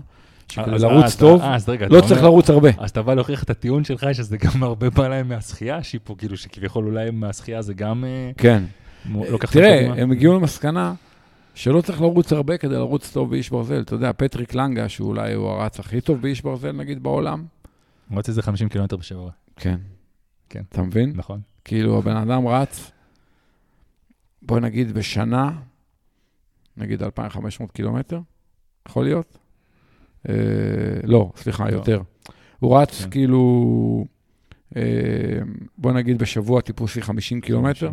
[0.56, 1.42] לרוץ טוב,
[1.90, 2.70] לא צריך לרוץ הרבה.
[2.78, 6.14] אז אתה בא להוכיח את הטיעון שלך, שזה גם הרבה בא להם מהשחייה, שהיא פה,
[6.18, 8.04] כאילו, שכביכול אולי מהשחייה זה גם...
[8.04, 8.62] אה, כן.
[9.50, 10.94] תראה, הם הגיעו למסקנה
[11.54, 13.80] שלא צריך לרוץ הרבה כדי לרוץ טוב באיש ברזל.
[13.80, 17.44] אתה יודע, פטריק לנגה, שאולי הוא הרץ הכי טוב באיש ברזל, נגיד, בעולם.
[18.08, 19.30] הוא רץ איזה 50 קילומטר בשבוע.
[19.56, 19.76] כן.
[20.48, 20.62] כן.
[20.68, 21.12] אתה מבין?
[21.14, 21.40] נכון.
[21.64, 22.90] כאילו, הבן אדם רץ,
[24.42, 25.50] בוא נגיד בשנה,
[26.76, 28.20] נגיד 2,500 קילומטר,
[28.88, 29.38] יכול להיות?
[30.28, 30.34] אה,
[31.04, 31.74] לא, סליחה, לא.
[31.74, 32.02] יותר.
[32.58, 33.10] הוא רץ כן.
[33.10, 34.06] כאילו,
[34.76, 34.82] אה,
[35.78, 37.90] בוא נגיד בשבוע טיפוסי 50 קילומטר,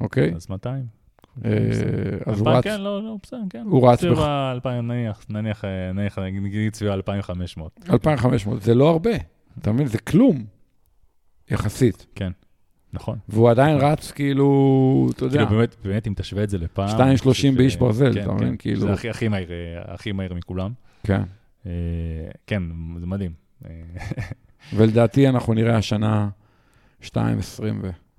[0.00, 0.34] אוקיי?
[0.34, 0.84] אז 200.
[1.44, 1.50] אה,
[2.26, 2.64] אז הוא רץ...
[2.64, 3.64] כן, לא, לא, בסדר, כן.
[3.66, 4.00] הוא רץ...
[4.00, 5.64] סביב ה-2,000, נניח, נניח,
[5.94, 7.90] נניח, נגיד סביב ה-2,500.
[7.90, 9.10] 2,500, זה לא הרבה,
[9.58, 9.86] אתה מבין?
[9.86, 10.44] זה כלום,
[11.50, 12.06] יחסית.
[12.14, 12.32] כן.
[12.92, 13.18] נכון.
[13.28, 15.44] והוא עדיין רץ, כאילו, אתה יודע.
[15.44, 16.88] כאילו, באמת, באמת, אם תשווה את זה לפעם...
[16.88, 18.48] 2.30 באיש ברזל, כן, אתה מבין?
[18.48, 18.56] כן.
[18.58, 18.80] כאילו...
[18.80, 19.48] זה הכי, הכי מהיר,
[19.84, 20.72] הכי מהיר מכולם.
[21.06, 21.22] כן.
[21.66, 21.70] אה,
[22.46, 22.62] כן,
[23.00, 23.32] זה מדהים.
[24.76, 26.28] ולדעתי אנחנו נראה השנה
[27.02, 27.08] 2.20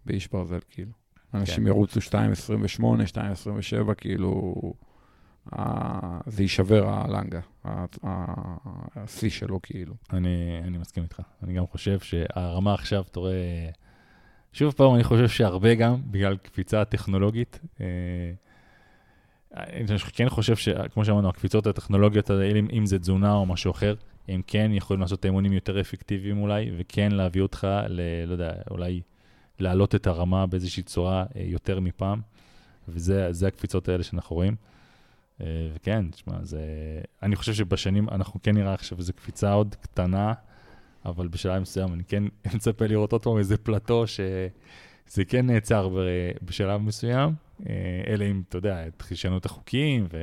[0.06, 0.92] באיש ברזל, כאילו.
[1.34, 1.68] אנשים כן.
[1.68, 2.10] ירוצו 2.28,
[3.88, 4.54] 2.27, כאילו,
[6.28, 7.40] זה יישבר הלנגה,
[8.96, 9.94] השיא שלו, כאילו.
[10.14, 11.22] אני, אני מסכים איתך.
[11.44, 13.70] אני גם חושב שהרמה עכשיו, אתה רואה...
[14.54, 17.86] שוב פעם, אני חושב שהרבה גם, בגלל קפיצה טכנולוגית, אה,
[19.56, 23.96] אני כן חושב שכמו שאמרנו, הקפיצות הטכנולוגיות האלה, אם זה תזונה או משהו אחר,
[24.28, 28.02] הם כן יכולים לעשות את האימונים יותר אפקטיביים אולי, וכן להביא אותך ל...
[28.28, 29.02] לא יודע, אולי
[29.60, 32.22] להעלות את הרמה באיזושהי צורה אה, יותר מפעם,
[32.88, 34.56] וזה הקפיצות האלה שאנחנו רואים.
[35.42, 35.46] אה,
[35.76, 36.62] וכן, תשמע, זה...
[37.24, 40.34] אני חושב שבשנים, אנחנו כן נראה עכשיו איזו קפיצה עוד קטנה,
[41.06, 42.24] אבל בשלב מסוים אני כן
[42.56, 45.90] מצפה לראות עוד פעם איזה פלטו שזה כן נעצר
[46.42, 47.47] בשלב מסוים, אה,
[48.08, 50.18] אלא אם, אתה יודע, תשנו את החוקים, ו...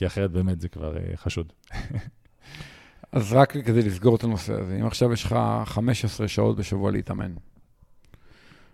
[0.00, 1.52] כי אחרת באמת זה כבר אה, חשוד.
[3.12, 7.34] אז רק כדי לסגור את הנושא הזה, אם עכשיו יש לך 15 שעות בשבוע להתאמן,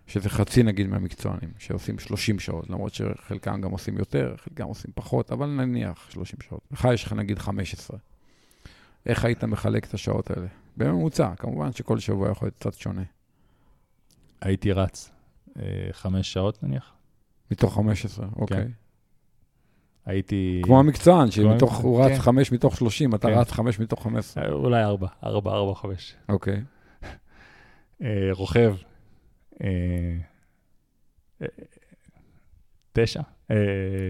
[0.07, 5.31] שזה חצי נגיד מהמקצוענים, שעושים 30 שעות, למרות שחלקם גם עושים יותר, חלקם עושים פחות,
[5.31, 6.61] אבל נניח 30 שעות.
[6.71, 7.97] לך יש לך נגיד 15.
[9.05, 10.47] איך היית מחלק את השעות האלה?
[10.77, 13.03] בממוצע, כמובן שכל שבוע יכול להיות קצת שונה.
[14.41, 15.16] הייתי רץ אה,
[15.91, 16.93] חמש שעות נניח.
[17.51, 18.57] מתוך 15, אוקיי.
[18.57, 18.67] כן.
[20.05, 20.61] הייתי...
[20.63, 22.19] כמו המקצוען, שהוא רץ כן.
[22.19, 23.33] חמש מתוך 30, אתה כן.
[23.33, 24.43] רץ חמש מתוך 15.
[24.43, 26.15] אה, אולי ארבע, ארבע, ארבע, חמש.
[26.29, 26.61] אוקיי.
[28.01, 28.75] אה, רוכב,
[32.93, 33.21] תשע,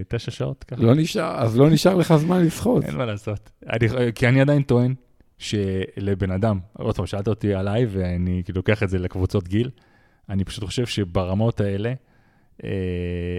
[0.08, 0.82] תשע שעות ככה.
[0.82, 2.84] לא נשאר, אז לא נשאר לך זמן לשחות.
[2.84, 3.50] אין מה לעשות.
[4.14, 4.94] כי אני עדיין טוען
[5.38, 9.70] שלבן אדם, עוד פעם, שאלת אותי עליי, ואני כאילו לוקח את זה לקבוצות גיל,
[10.28, 11.94] אני פשוט חושב שברמות האלה,
[12.64, 13.38] אה,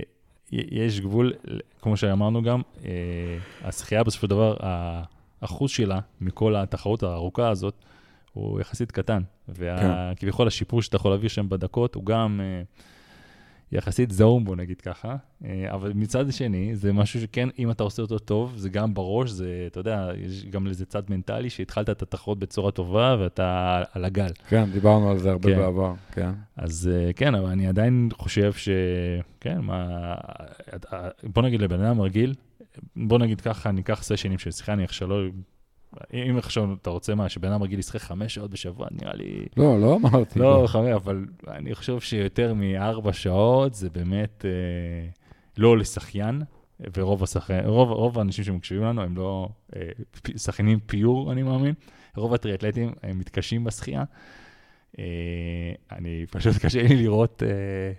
[0.51, 1.33] יש גבול,
[1.81, 2.91] כמו שאמרנו גם, אה,
[3.63, 4.55] השחייה בסופו של דבר,
[5.41, 7.73] האחוז שלה מכל התחרות הארוכה הזאת,
[8.33, 9.21] הוא יחסית קטן.
[9.49, 10.47] וכביכול כן.
[10.47, 12.41] השיפור שאתה יכול להביא שם בדקות, הוא גם...
[12.43, 12.63] אה,
[13.71, 15.15] יחסית זום, בוא נגיד ככה,
[15.45, 19.29] אה, אבל מצד שני, זה משהו שכן, אם אתה עושה אותו טוב, זה גם בראש,
[19.29, 24.05] זה, אתה יודע, יש גם לזה צד מנטלי, שהתחלת את התחרות בצורה טובה ואתה על
[24.05, 24.31] הגל.
[24.47, 25.57] כן, דיברנו על זה הרבה כן.
[25.57, 26.31] בעבר, כן.
[26.57, 28.69] אז אה, כן, אבל אני עדיין חושב ש...
[29.39, 30.15] כן, מה...
[31.23, 32.33] בוא נגיד לבן אדם רגיל,
[32.95, 35.29] בוא נגיד ככה, אני אקח סשנים של שיחה, אני עכשיו לא...
[36.13, 39.45] אם עכשיו אתה רוצה מה, שבן אדם רגיל ישחק חמש שעות בשבוע, נראה לי...
[39.57, 40.39] לא, לא אמרתי.
[40.39, 45.09] לא, חמש, אבל אני חושב שיותר מארבע שעות זה באמת אה,
[45.57, 46.41] לא לשחיין,
[46.97, 49.81] ורוב השחיין, רוב, רוב האנשים שמקשיבים לנו הם לא אה,
[50.37, 51.73] שחיינים פיור, אני מאמין.
[52.15, 54.03] רוב הטריאטלטים הם מתקשים בשחייה.
[54.99, 55.05] אה,
[55.91, 57.91] אני פשוט קשה לי לראות אה,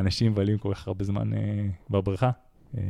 [0.00, 1.38] אנשים מבלים כל כך הרבה זמן אה,
[1.90, 2.30] בבריכה.
[2.76, 2.82] אה,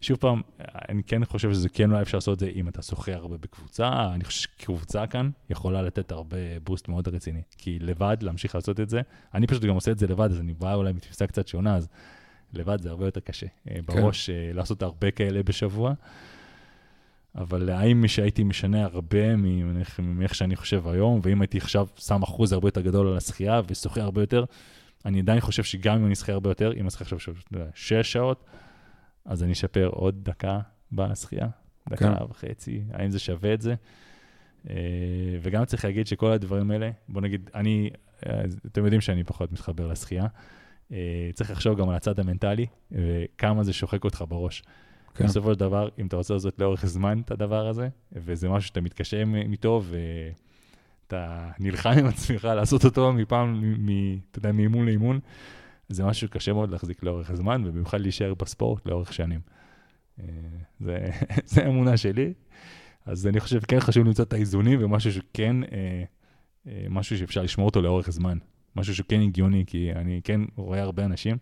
[0.00, 0.40] שוב פעם,
[0.88, 4.14] אני כן חושב שזה כן אולי אפשר לעשות את זה אם אתה שוחה הרבה בקבוצה,
[4.14, 7.42] אני חושב שקבוצה כאן יכולה לתת הרבה בוסט מאוד רציני.
[7.58, 9.00] כי לבד, להמשיך לעשות את זה,
[9.34, 11.88] אני פשוט גם עושה את זה לבד, אז אני בא אולי מתפיסה קצת שונה, אז
[12.52, 13.46] לבד זה הרבה יותר קשה.
[13.64, 13.80] כן.
[13.84, 15.92] בראש אה, לעשות הרבה כאלה בשבוע.
[17.34, 19.36] אבל האם שהייתי משנה הרבה
[19.98, 24.02] מאיך שאני חושב היום, ואם הייתי עכשיו שם אחוז הרבה יותר גדול על השחייה ושוחה
[24.02, 24.44] הרבה יותר,
[25.04, 27.18] אני עדיין חושב שגם אם אני אשחה הרבה יותר, אם אני אשחה עכשיו
[27.74, 28.44] שש שעות,
[29.24, 30.60] אז אני אשפר עוד דקה
[30.92, 31.48] בשחייה,
[31.88, 32.24] דקה כן.
[32.30, 33.74] וחצי, האם זה שווה את זה?
[34.70, 34.74] אה,
[35.42, 37.90] וגם צריך להגיד שכל הדברים האלה, בוא נגיד, אני,
[38.66, 40.26] אתם יודעים שאני פחות מתחבר לשחייה,
[40.92, 44.62] אה, צריך לחשוב גם על הצד המנטלי, וכמה זה שוחק אותך בראש.
[45.14, 45.24] כן.
[45.24, 48.80] בסופו של דבר, אם אתה רוצה לעשות לאורך זמן את הדבר הזה, וזה משהו שאתה
[48.80, 49.82] מתקשה איתו,
[51.06, 53.62] ואתה נלחם עם עצמך לעשות אותו מפעם,
[54.30, 55.20] אתה יודע, מאימון לאימון,
[55.90, 59.40] זה משהו שקשה מאוד להחזיק לאורך הזמן, ובמיוחד להישאר בספורט לאורך שנים.
[60.20, 60.24] אה,
[60.80, 61.10] זה,
[61.50, 62.32] זה האמונה שלי.
[63.06, 65.68] אז אני חושב, כן חשוב למצוא את האיזונים, ומשהו שכן, אה,
[66.66, 68.38] אה, משהו שאפשר לשמור אותו לאורך זמן.
[68.76, 71.36] משהו שכן הגיוני, כי אני כן רואה הרבה אנשים,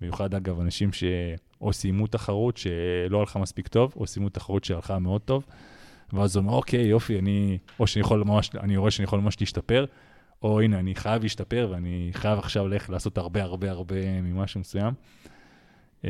[0.00, 5.20] במיוחד אגב, אנשים שאו סיימו תחרות שלא הלכה מספיק טוב, או סיימו תחרות שהלכה מאוד
[5.20, 5.46] טוב,
[6.12, 9.36] ואז הוא אומר, אוקיי, יופי, אני, או שאני יכול ממש, אני רואה שאני יכול ממש
[9.40, 9.84] להשתפר,
[10.44, 14.94] או הנה, אני חייב להשתפר ואני חייב עכשיו ללכת לעשות הרבה הרבה הרבה ממשהו מסוים.
[16.02, 16.06] Uh,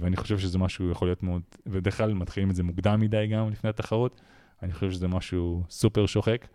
[0.00, 3.50] ואני חושב שזה משהו יכול להיות מאוד, ובדרך כלל מתחילים את זה מוקדם מדי גם
[3.50, 4.20] לפני התחרות.
[4.62, 6.48] אני חושב שזה משהו סופר שוחק,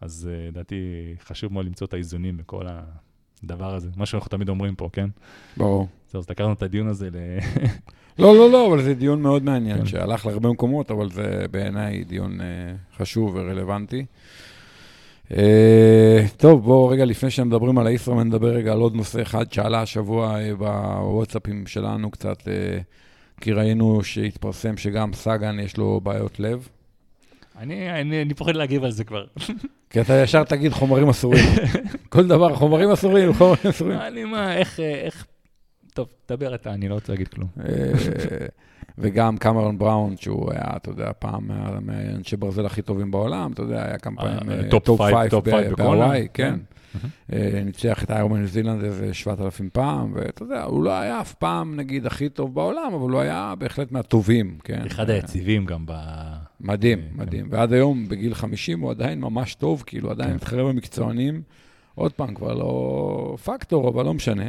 [0.00, 0.76] אז uh, לדעתי
[1.24, 2.66] חשוב מאוד למצוא את האיזונים בכל
[3.44, 5.08] הדבר הזה, מה שאנחנו תמיד אומרים פה, כן?
[5.56, 5.88] ברור.
[6.10, 7.16] זהו, אז לקחנו את הדיון הזה ל...
[8.22, 9.86] לא, לא, לא, אבל זה דיון מאוד מעניין, כן.
[9.86, 14.06] שהלך להרבה מקומות, אבל זה בעיניי דיון uh, חשוב ורלוונטי.
[15.36, 19.82] אה, טוב, בואו רגע לפני שמדברים על הישראמן, נדבר רגע על עוד נושא אחד שעלה
[19.82, 22.78] השבוע אה, בוואטסאפים שלנו קצת, אה,
[23.40, 26.68] כי ראינו שהתפרסם שגם סאגן יש לו בעיות לב.
[27.58, 29.24] אני, אני, אני פוחד להגיב על זה כבר.
[29.90, 31.44] כי אתה ישר תגיד חומרים אסורים.
[32.08, 33.98] כל דבר, חומרים אסורים, חומרים אסורים.
[33.98, 35.26] אני מה, איך, איך...
[35.94, 37.48] טוב, דבר אתה, אני לא רוצה להגיד כלום.
[38.98, 41.50] וגם קמרון בראון, שהוא היה, אתה יודע, פעם
[41.82, 45.00] מאנשי ברזל הכי טובים בעולם, אתה יודע, היה כמה אה, פעמים top
[45.50, 46.58] five בהוואי, כן.
[47.32, 51.34] אה, ניצח את Ironman New Zealand איזה 7,000 פעם, ואתה יודע, הוא לא היה אף
[51.34, 54.82] פעם, נגיד, הכי טוב בעולם, אבל הוא היה בהחלט מהטובים, כן.
[54.86, 55.92] אחד היציבים גם ב...
[56.60, 57.48] מדהים, אה, מדהים.
[57.48, 57.56] כן.
[57.56, 60.36] ועד היום, בגיל 50, הוא עדיין ממש טוב, כאילו, עדיין כן.
[60.36, 61.42] מתחרה במקצוענים.
[61.94, 64.48] עוד פעם, כבר לא פקטור, אבל לא משנה.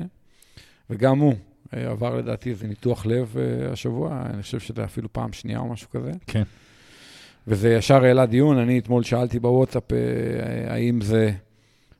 [0.89, 1.37] וגם הוא, אה,
[1.73, 5.89] עבר לדעתי איזה ניתוח לב אה, השבוע, אני חושב שזה אפילו פעם שנייה או משהו
[5.89, 6.11] כזה.
[6.27, 6.43] כן.
[7.47, 11.31] וזה ישר העלה דיון, אני אתמול שאלתי בוואטסאפ אה, האם זה,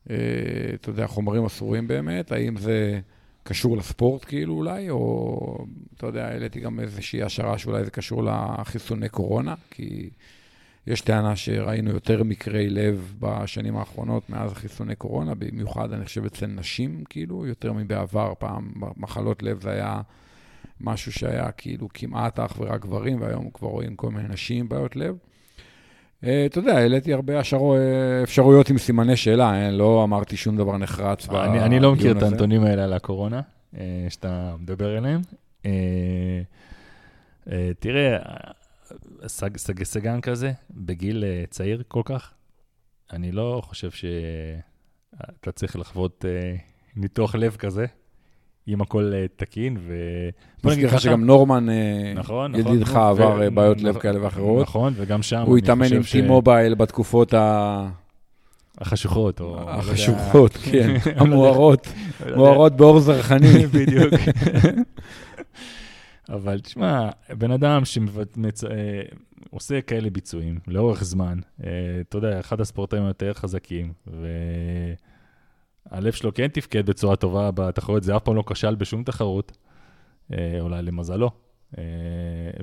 [0.03, 2.99] אתה יודע, חומרים אסורים באמת, האם זה
[3.43, 5.65] קשור לספורט כאילו אולי, או
[5.97, 10.09] אתה יודע, העליתי גם איזושהי השערה שאולי זה קשור לחיסוני קורונה, כי...
[10.87, 16.47] יש טענה שראינו יותר מקרי לב בשנים האחרונות מאז החיסוני קורונה, במיוחד, אני חושב, אצל
[16.47, 18.33] נשים, כאילו, יותר מבעבר.
[18.39, 20.01] פעם מחלות לב זה היה
[20.81, 24.95] משהו שהיה כאילו כמעט אך ורק גברים, והיום כבר רואים כל מיני נשים עם בעיות
[24.95, 25.15] לב.
[26.21, 30.57] Uh, אתה יודע, העליתי הרבה השרו, uh, אפשרויות עם סימני שאלה, uh, לא אמרתי שום
[30.57, 31.65] דבר נחרץ בדיון הזה.
[31.65, 33.41] אני לא מכיר את הנתונים האלה על הקורונה,
[34.09, 35.21] שאתה מדבר עליהם.
[37.79, 38.17] תראה,
[39.27, 42.33] סג, סג, סגן כזה, בגיל uh, צעיר כל כך,
[43.13, 46.59] אני לא חושב שאתה צריך לחוות uh,
[46.95, 47.85] ניתוח לב כזה,
[48.67, 49.93] אם הכל uh, תקין, ו...
[50.63, 51.67] מזכיר לך שגם נורמן,
[52.15, 53.55] נכון, נכון, ידידך, נכון, עבר ו...
[53.55, 54.61] בעיות לב כאלה ואחרות.
[54.61, 57.89] נכון, וגם שם הוא התאמן עם T-Mobile בתקופות ה...
[58.77, 59.55] החשוכות, או...
[59.55, 61.87] לא החשוכות, כן, המוארות,
[62.35, 63.65] מוארות באור זרחני.
[63.73, 64.13] בדיוק.
[66.29, 67.81] אבל תשמע, בן אדם
[69.51, 71.69] שעושה כאלה ביצועים לאורך זמן, אה,
[72.01, 73.93] אתה יודע, אחד הספורטאים היותר חזקים,
[75.91, 79.57] והלב שלו כן תפקד בצורה טובה בתחרות, זה אף פעם לא כשל בשום תחרות,
[80.33, 81.29] אה, אולי למזלו.
[81.77, 81.83] אה,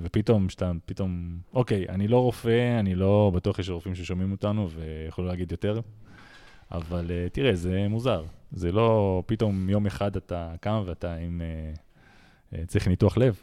[0.02, 5.28] ופתאום, שאתה, פתאום, אוקיי, אני לא רופא, אני לא בטוח יש רופאים ששומעים אותנו ויכולו
[5.28, 5.80] להגיד יותר,
[6.70, 8.24] אבל תראה, זה מוזר.
[8.52, 11.42] זה לא פתאום יום אחד אתה קם ואתה עם...
[12.55, 13.40] אה, צריך ניתוח לב.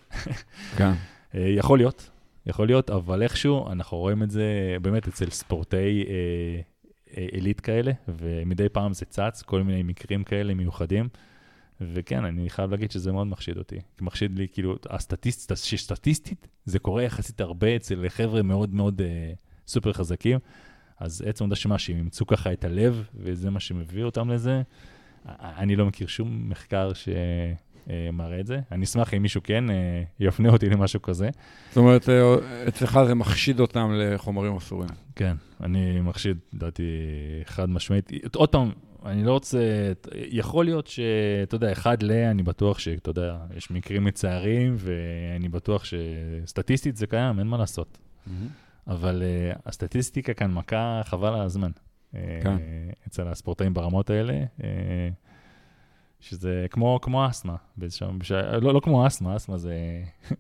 [0.78, 0.92] כן.
[1.36, 2.10] אה, יכול להיות,
[2.46, 6.62] יכול להיות, אבל איכשהו אנחנו רואים את זה באמת אצל ספורטאי אה,
[7.32, 11.10] עילית כאלה, ומדי פעם זה צץ, כל מיני מקרים כאלה מיוחדים.
[11.82, 13.80] וכן, אני חייב להגיד שזה מאוד מחשיד אותי.
[14.02, 19.34] מחשיד לי, כאילו, הסטטיסט, שסטטיסטית, זה קורה יחסית הרבה אצל חבר'ה מאוד מאוד אה,
[19.68, 20.40] סופר חזקים.
[21.00, 24.62] אז עצם העובדה שמה, שהם ימצאו ככה את הלב, וזה מה שמביא אותם לזה,
[25.30, 27.10] אני לא מכיר שום מחקר ש...
[27.90, 28.60] אה, מראה את זה.
[28.72, 31.30] אני אשמח אם מישהו כן אה, יפנה אותי למשהו כזה.
[31.70, 32.36] זאת אומרת, אה,
[32.68, 34.90] אצלך זה מחשיד אותם לחומרים אסורים.
[35.16, 36.84] כן, אני מחשיד, לדעתי,
[37.46, 38.12] חד משמעית.
[38.36, 38.72] עוד פעם,
[39.06, 39.60] אני לא רוצה,
[40.16, 45.84] יכול להיות שאתה יודע, אחד ל, אני בטוח שאתה יודע, יש מקרים מצערים, ואני בטוח
[45.86, 47.98] שסטטיסטית זה קיים, אין מה לעשות.
[48.88, 51.72] אבל uh, הסטטיסטיקה כאן מכה חבל על הזמן.
[52.12, 52.20] כן.
[52.44, 54.64] Uh, אצל הספורטאים ברמות האלה, uh,
[56.20, 58.32] שזה כמו, כמו אסתמה, באיזשהו, בש...
[58.32, 59.76] לא, לא כמו אסתמה, אסתמה זה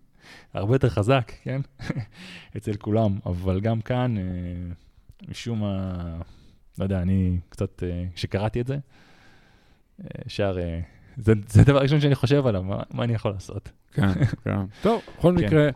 [0.53, 1.61] הרבה יותר חזק, כן?
[2.57, 5.93] אצל כולם, אבל גם כאן, uh, משום מה,
[6.79, 7.83] לא יודע, אני קצת,
[8.15, 8.77] כשקראתי את זה,
[10.27, 10.57] שער,
[11.17, 13.71] זה, זה הדבר הראשון שאני חושב עליו, מה, מה אני יכול לעשות?
[13.91, 14.59] כן, כן.
[14.81, 15.45] טוב, בכל כן.
[15.45, 15.69] מקרה,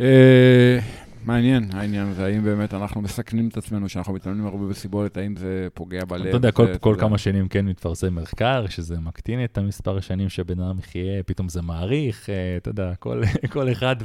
[0.00, 0.78] אה,
[1.24, 5.68] מעניין העניין הזה, האם באמת אנחנו מסכנים את עצמנו, שאנחנו מתאמנים הרבה בסיבולת, האם זה
[5.74, 6.26] פוגע בלב?
[6.26, 10.60] אתה יודע, כל, כל כמה שנים כן מתפרסם מחקר, שזה מקטין את המספר השנים שבן
[10.60, 13.96] אדם יחיה, פתאום זה מעריך, אה, אתה יודע, כל, כל אחד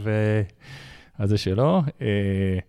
[1.19, 1.83] והזה שלו.
[2.01, 2.59] אה,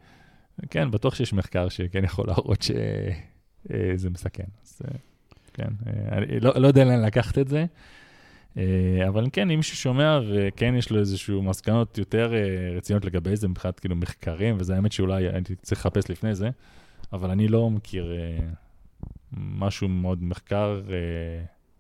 [0.71, 4.45] כן, בטוח שיש מחקר שכן יכול להראות שזה מסכן.
[4.65, 4.83] אז
[5.55, 5.69] כן,
[6.13, 7.67] אני לא, לא יודע לאן לקחת את זה.
[8.59, 13.37] אה, אבל כן, אם מישהו שומע וכן יש לו איזשהו מסקנות יותר אה, רציניות לגבי
[13.37, 16.51] זה, מבחינת כאילו מחקרים, וזה האמת שאולי הייתי צריך לחפש לפני זה,
[17.13, 18.49] אבל אני לא מכיר אה,
[19.33, 20.81] משהו מאוד מחקר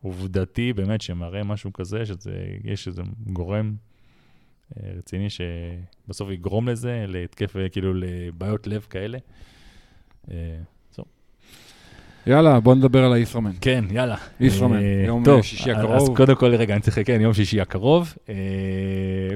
[0.02, 3.74] עובדתי באמת שמראה משהו כזה, שיש איזה גורם
[4.96, 9.18] רציני שבסוף יגרום לזה, להתקף, כאילו לבעיות לב כאלה.
[12.26, 13.50] יאללה, בוא נדבר על הישראמן.
[13.60, 14.16] כן, יאללה.
[14.40, 15.94] ישראמן, אה, יום טוב, שישי הקרוב.
[15.94, 18.14] אז קודם כל, רגע, אני צריך, כן, יום שישי הקרוב.
[18.28, 18.34] אה,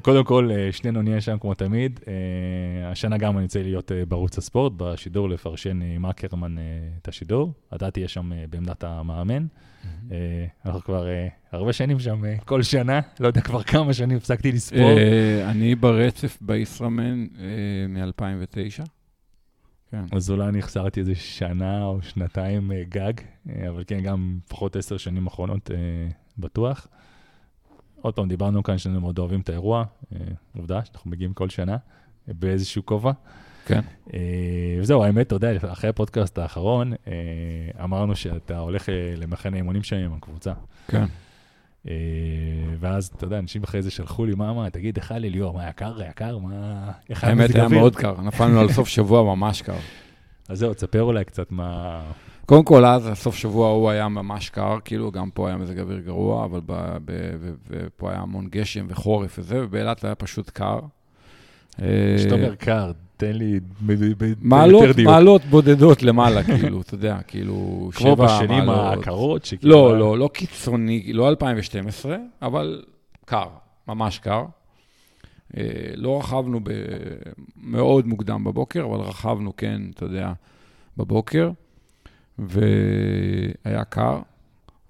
[0.02, 2.00] קודם כל, אה, שנינו נהיה שם כמו תמיד.
[2.84, 6.56] השנה גם אני רוצה להיות בערוץ הספורט, בשידור לפרשן עם אקרמן
[7.02, 7.52] את השידור.
[7.74, 9.46] אתה תהיה שם בעמדת המאמן.
[10.66, 11.06] אנחנו כבר
[11.52, 14.90] הרבה שנים שם, כל שנה, לא יודע כבר כמה שנים הפסקתי לספור.
[15.44, 17.26] אני ברצף בישראמן
[17.88, 18.99] מ-2009.
[19.90, 20.04] כן.
[20.12, 23.12] אז אולי אני החזרתי איזה שנה או שנתיים אה, גג,
[23.48, 25.76] אה, אבל כן, גם לפחות עשר שנים אחרונות אה,
[26.38, 26.86] בטוח.
[28.00, 29.84] עוד פעם, דיברנו כאן שאנחנו מאוד אוהבים את האירוע,
[30.56, 31.76] עובדה שאנחנו מגיעים כל שנה
[32.28, 33.12] באיזשהו כובע.
[33.66, 33.80] כן.
[34.80, 36.92] וזהו, האמת, אתה יודע, אחרי הפודקאסט האחרון,
[37.84, 40.52] אמרנו שאתה הולך למחנה אימונים שם עם הקבוצה.
[40.88, 41.04] כן.
[42.80, 45.54] ואז, אתה יודע, אנשים אחרי זה שלחו לי, מה, מה, תגיד, איך היה לי ליאור,
[45.54, 46.90] מה, היה קר, היה קר, מה...
[47.22, 49.76] האמת, היה מאוד קר, נפלנו על סוף שבוע ממש קר.
[50.48, 52.00] אז זהו, תספר אולי קצת מה...
[52.46, 56.00] קודם כל, אז הסוף שבוע ההוא היה ממש קר, כאילו, גם פה היה מזג אוויר
[56.00, 56.60] גרוע, אבל
[57.96, 60.80] פה היה המון גשם וחורף וזה, ובאילת היה פשוט קר.
[61.76, 63.60] כשאתה אומר קר, תן לי
[64.82, 65.08] יותר דיוק.
[65.08, 68.18] מעלות בודדות למעלה, כאילו, אתה יודע, כאילו, שבע מעלות.
[68.18, 69.48] כמו בשנים הקרות?
[69.62, 72.82] לא, לא, לא קיצוני, לא 2012, אבל
[73.24, 73.46] קר,
[73.88, 74.44] ממש קר.
[75.56, 75.62] אה,
[75.94, 76.60] לא רכבנו
[77.56, 80.32] מאוד מוקדם בבוקר, אבל רכבנו, כן, אתה יודע,
[80.96, 81.50] בבוקר,
[82.38, 84.18] והיה קר.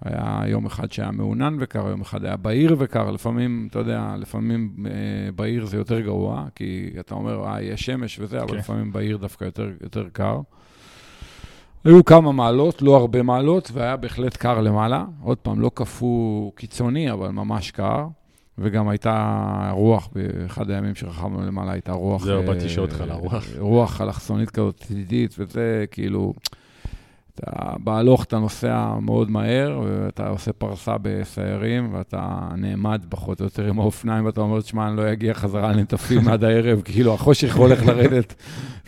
[0.05, 3.11] היה יום אחד שהיה מעונן וקר, יום אחד היה בהיר וקר.
[3.11, 8.18] לפעמים, אתה יודע, לפעמים אה, בהיר זה יותר גרוע, כי אתה אומר, אה, יש שמש
[8.20, 8.42] וזה, okay.
[8.42, 8.57] אבל כן.
[8.57, 10.40] לפעמים בהיר דווקא יותר, יותר קר.
[11.84, 15.05] היו כמה מעלות, לא הרבה מעלות, והיה בהחלט קר למעלה.
[15.22, 18.07] עוד פעם, לא קפוא קיצוני, אבל ממש קר.
[18.59, 22.24] וגם הייתה רוח, באחד הימים שרכבנו למעלה הייתה רוח...
[22.24, 23.44] זהו, באתי לשאול אותך על הרוח.
[23.59, 26.34] רוח אלכסונית כזאת, ידידית, וזה כאילו...
[27.34, 33.66] אתה בהלוך אתה נוסע מאוד מהר, ואתה עושה פרסה בסיירים, ואתה נעמד פחות או יותר
[33.66, 37.86] עם האופניים, ואתה אומר, תשמע, אני לא אגיע חזרה לנטפים עד הערב, כאילו, החושך הולך
[37.86, 38.34] לרדת,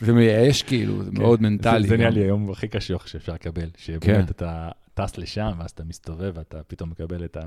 [0.01, 1.23] זה מייאש, כאילו, זה כן.
[1.23, 1.89] מאוד מנטלי.
[1.89, 4.25] זה נראה לי היום הכי קשוח שאפשר לקבל, שבאמת כן.
[4.31, 7.41] אתה טס לשם, ואז אתה מסתובב, ואתה פתאום מקבל את ה...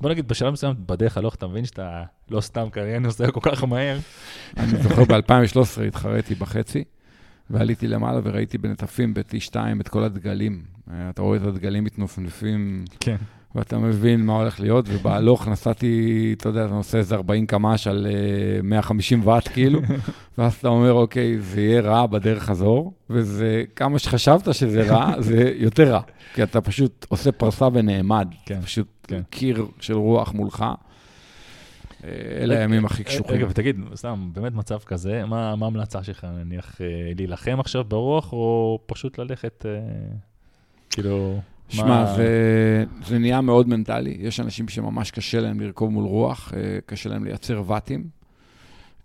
[0.00, 3.64] בוא נגיד, בשלב מסוים, בדרך הלוך, אתה מבין שאתה לא סתם כנראה נוסע כל כך
[3.64, 3.98] מהר.
[4.56, 6.84] אני זוכר, ב-2013 התחרתי בחצי.
[7.50, 10.62] ועליתי למעלה וראיתי בנטפים ב-T2 את כל הדגלים.
[10.90, 13.16] אה, אתה רואה את הדגלים מתנופפים, כן.
[13.54, 18.06] ואתה מבין מה הולך להיות, ובהלוך נסעתי, אתה יודע, אתה נוסע איזה 40 קמ"ש על
[18.62, 19.80] 150 אה, ואט כאילו,
[20.38, 25.52] ואז אתה אומר, אוקיי, זה יהיה רע בדרך חזור, וזה, כמה שחשבת שזה רע, זה
[25.56, 26.00] יותר רע,
[26.34, 29.22] כי אתה פשוט עושה פרסה ונעמד, כן, פשוט כן.
[29.30, 30.64] קיר של רוח מולך.
[32.40, 33.36] אלה הימים הכי קשוחים.
[33.36, 36.86] רגע, ותגיד, סתם, באמת מצב כזה, מה ההמלצה שלך, נניח, אה,
[37.16, 39.80] להילחם עכשיו ברוח, או פשוט ללכת, אה,
[40.90, 41.40] כאילו...
[41.68, 44.16] שמע, זה, זה נהיה מאוד מנטלי.
[44.20, 48.08] יש אנשים שממש קשה להם לרכוב מול רוח, אה, קשה להם לייצר ואטים,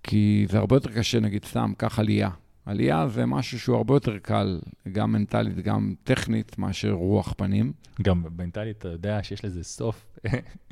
[0.03, 2.29] כי זה הרבה יותר קשה, נגיד סתם, קח עלייה.
[2.65, 4.59] עלייה זה משהו שהוא הרבה יותר קל,
[4.91, 7.71] גם מנטלית, גם טכנית, מאשר רוח פנים.
[8.01, 10.05] גם מנטלית, אתה יודע שיש לזה סוף.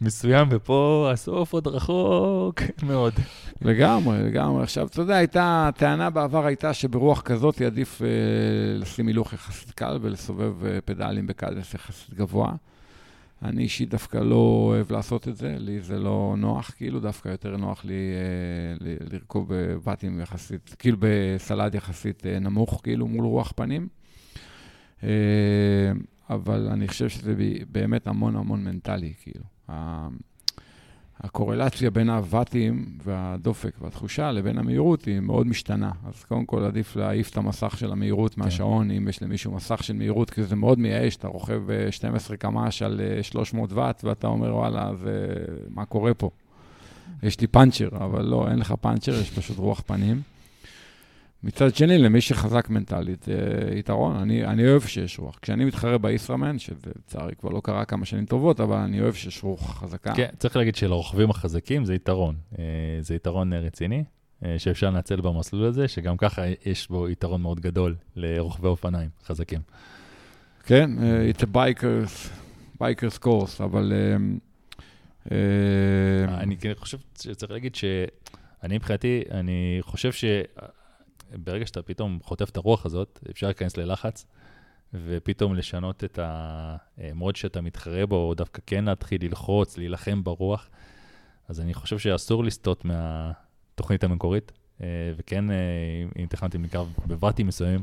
[0.00, 3.12] מסוים, ופה הסוף עוד רחוק מאוד.
[3.62, 4.62] לגמרי, לגמרי.
[4.62, 8.08] עכשיו, אתה יודע, הייתה, הטענה בעבר הייתה שברוח כזאת עדיף אה,
[8.78, 12.52] לשים הילוך יחסית קל ולסובב אה, פדלים בקדס יחסית גבוה.
[13.44, 17.56] אני אישית דווקא לא אוהב לעשות את זה, לי זה לא נוח, כאילו דווקא יותר
[17.56, 23.88] נוח לי אה, לרכוב בבתים יחסית, כאילו בסלד יחסית אה, נמוך, כאילו מול רוח פנים.
[25.02, 25.08] אה,
[26.30, 27.34] אבל אני חושב שזה
[27.72, 29.44] באמת המון המון מנטלי, כאילו.
[31.20, 35.90] הקורלציה בין הוואטים והדופק והתחושה לבין המהירות היא מאוד משתנה.
[36.08, 38.40] אז קודם כל עדיף להעיף את המסך של המהירות כן.
[38.40, 42.82] מהשעון, אם יש למישהו מסך של מהירות, כי זה מאוד מייאש, אתה רוכב 12 קמ"ש
[42.82, 45.26] על 300 אה, ואט, ואתה אומר, וואלה, זה...
[45.68, 46.30] מה קורה פה?
[47.22, 50.22] יש לי פאנצ'ר, אבל לא, אין לך פאנצ'ר, יש פשוט רוח פנים.
[51.44, 54.16] מצד שני, למי שחזק מנטלית, אה, יתרון.
[54.16, 55.38] אני, אני אוהב שיש רוח.
[55.42, 59.44] כשאני מתחרה בישראמן, שזה לצערי כבר לא קרה כמה שנים טובות, אבל אני אוהב שיש
[59.44, 60.14] רוח חזקה.
[60.14, 62.34] כן, צריך להגיד שלרוכבים החזקים זה יתרון.
[62.58, 62.64] אה,
[63.00, 64.04] זה יתרון רציני,
[64.44, 69.60] אה, שאפשר לנצל במסלול הזה, שגם ככה יש בו יתרון מאוד גדול לרוכבי אופניים חזקים.
[70.66, 70.90] כן,
[71.32, 72.28] it's a bikers,
[72.82, 73.92] bikers course, אבל...
[76.28, 80.24] אני כן חושב שצריך להגיד שאני מבחינתי, אני חושב ש...
[81.32, 84.26] ברגע שאתה פתאום חוטף את הרוח הזאת, אפשר להיכנס ללחץ,
[84.94, 90.70] ופתאום לשנות את המוד שאתה מתחרה בו, או דווקא כן להתחיל ללחוץ, להילחם ברוח.
[91.48, 95.56] אז אני חושב שאסור לסטות מהתוכנית המקורית, אה, וכן, אה,
[96.18, 97.80] אם תכננתי לקרב בבתים מסוימים,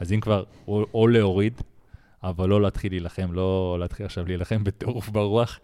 [0.00, 1.60] אז אם כבר, או, או להוריד,
[2.22, 5.60] אבל לא להתחיל להילחם, לא להתחיל עכשיו להילחם בטירוף ברוח,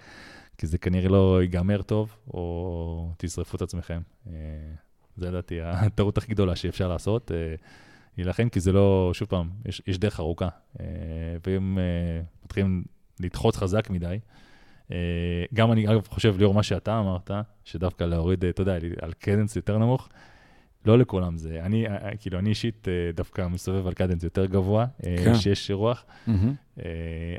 [0.58, 4.00] כי זה כנראה לא ייגמר טוב, או תשרפו את עצמכם.
[5.16, 7.54] זה לדעתי הטעות הכי גדולה שאפשר לעשות, אה,
[8.18, 10.48] להילחם, כי זה לא, שוב פעם, יש, יש דרך ארוכה.
[10.80, 10.86] אה,
[11.46, 11.84] ואם אה,
[12.44, 12.84] מתחילים
[13.20, 14.18] לדחות חזק מדי,
[15.54, 17.30] גם אני, אגב, חושב, ליאור, מה שאתה אמרת,
[17.64, 20.08] שדווקא להוריד, אתה יודע, על קדנס יותר נמוך,
[20.84, 21.60] לא לכולם זה.
[21.62, 21.86] אני,
[22.20, 25.34] כאילו, אני אישית דווקא מסתובב על קדנס יותר גבוה, כן.
[25.34, 26.80] שיש רוח, mm-hmm.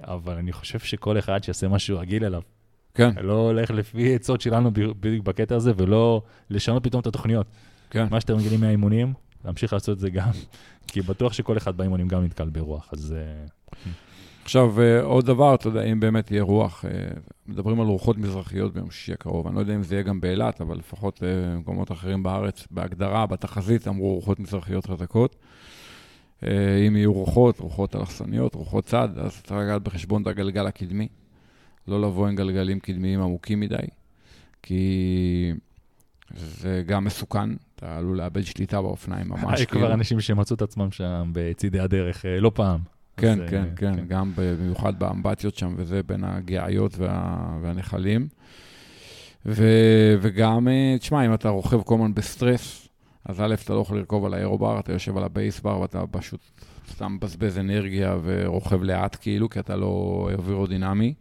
[0.01, 2.41] אבל אני חושב שכל אחד שיעשה משהו רגיל אליו,
[2.97, 3.11] כן.
[3.21, 7.47] לא הולך לפי עצות שלנו בדיוק בקטע הזה, ולא לשנות פתאום את התוכניות.
[7.89, 8.07] כן.
[8.11, 9.13] מה שאתם רגילים מהאימונים,
[9.45, 10.31] להמשיך לעשות את זה גם,
[10.87, 13.15] כי בטוח שכל אחד באימונים גם נתקל ברוח, אז...
[13.17, 13.45] אה,
[14.43, 16.91] עכשיו, אה, עוד דבר, אתה יודע, אם באמת יהיה רוח, אה,
[17.47, 19.47] מדברים על רוחות מזרחיות ביום שישי הקרוב.
[19.47, 23.87] אני לא יודע אם זה יהיה גם באילת, אבל לפחות במקומות אחרים בארץ, בהגדרה, בתחזית,
[23.87, 25.35] אמרו רוחות מזרחיות חזקות.
[26.43, 31.07] אם יהיו רוחות, רוחות אלכסניות, רוחות צד, אז צריך לגעת בחשבון את הגלגל הקדמי.
[31.87, 33.75] לא לבוא עם גלגלים קדמיים עמוקים מדי,
[34.63, 35.53] כי
[36.35, 37.49] זה גם מסוכן,
[37.79, 39.59] אתה עלול לאבד שליטה באופניים ממש.
[39.59, 42.79] היו כבר אנשים שמצאו את עצמם שם בצידי הדרך אה, לא פעם.
[43.17, 48.27] כן, כן, אה, כן, כן, גם במיוחד באמבטיות שם, וזה בין הגאיות וה, והנחלים.
[49.45, 49.65] ו,
[50.21, 52.87] וגם, אה, תשמע, אם אתה רוכב כל הזמן בסטרס,
[53.25, 56.39] אז א', אתה לא יכול לרכוב על האירובר, אתה יושב על הבייסבר ואתה פשוט
[56.91, 61.13] סתם מבזבז אנרגיה ורוכב לאט כאילו, כי אתה לא אווירודינמי.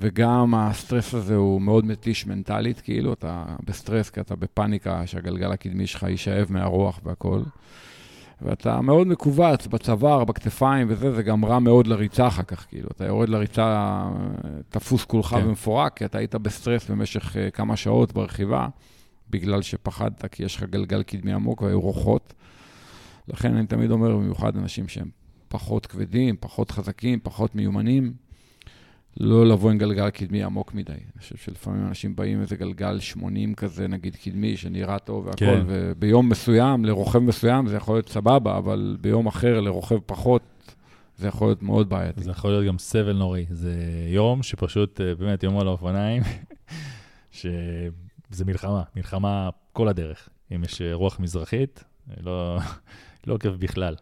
[0.00, 5.86] וגם הסטרס הזה הוא מאוד מתיש מנטלית, כאילו, אתה בסטרס כי אתה בפאניקה שהגלגל הקדמי
[5.86, 7.42] שלך יישאב מהרוח והכול.
[8.42, 12.88] ואתה מאוד מכווץ בצוואר, בכתפיים וזה, זה גם רע מאוד לריצה אחר כך, כאילו.
[12.92, 14.02] אתה יורד לריצה
[14.68, 15.46] תפוס כולך כן.
[15.46, 18.68] ומפורק, כי אתה היית בסטרס במשך אה, כמה שעות ברכיבה,
[19.30, 22.34] בגלל שפחדת, כי יש לך גלגל קדמי עמוק והיו רוחות.
[23.28, 25.08] לכן אני תמיד אומר, במיוחד אנשים שהם
[25.48, 28.12] פחות כבדים, פחות חזקים, פחות מיומנים,
[29.20, 30.92] לא לבוא עם גלגל קדמי עמוק מדי.
[30.92, 35.46] אני חושב שלפעמים אנשים באים עם איזה גלגל 80 כזה, נגיד קדמי, שנראה טוב והכול,
[35.46, 35.62] כן.
[35.66, 40.42] וביום מסוים, לרוכב מסוים זה יכול להיות סבבה, אבל ביום אחר, לרוכב פחות,
[41.16, 42.22] זה יכול להיות מאוד בעייתי.
[42.22, 43.46] זה יכול להיות גם סבל נורי.
[43.50, 43.74] זה
[44.08, 46.22] יום שפשוט, אה, באמת, יום על האופניים,
[47.30, 50.28] שזה מלחמה, מלחמה כל הדרך.
[50.54, 51.84] אם יש רוח מזרחית,
[52.20, 52.58] לא,
[53.26, 53.94] לא כיף בכלל.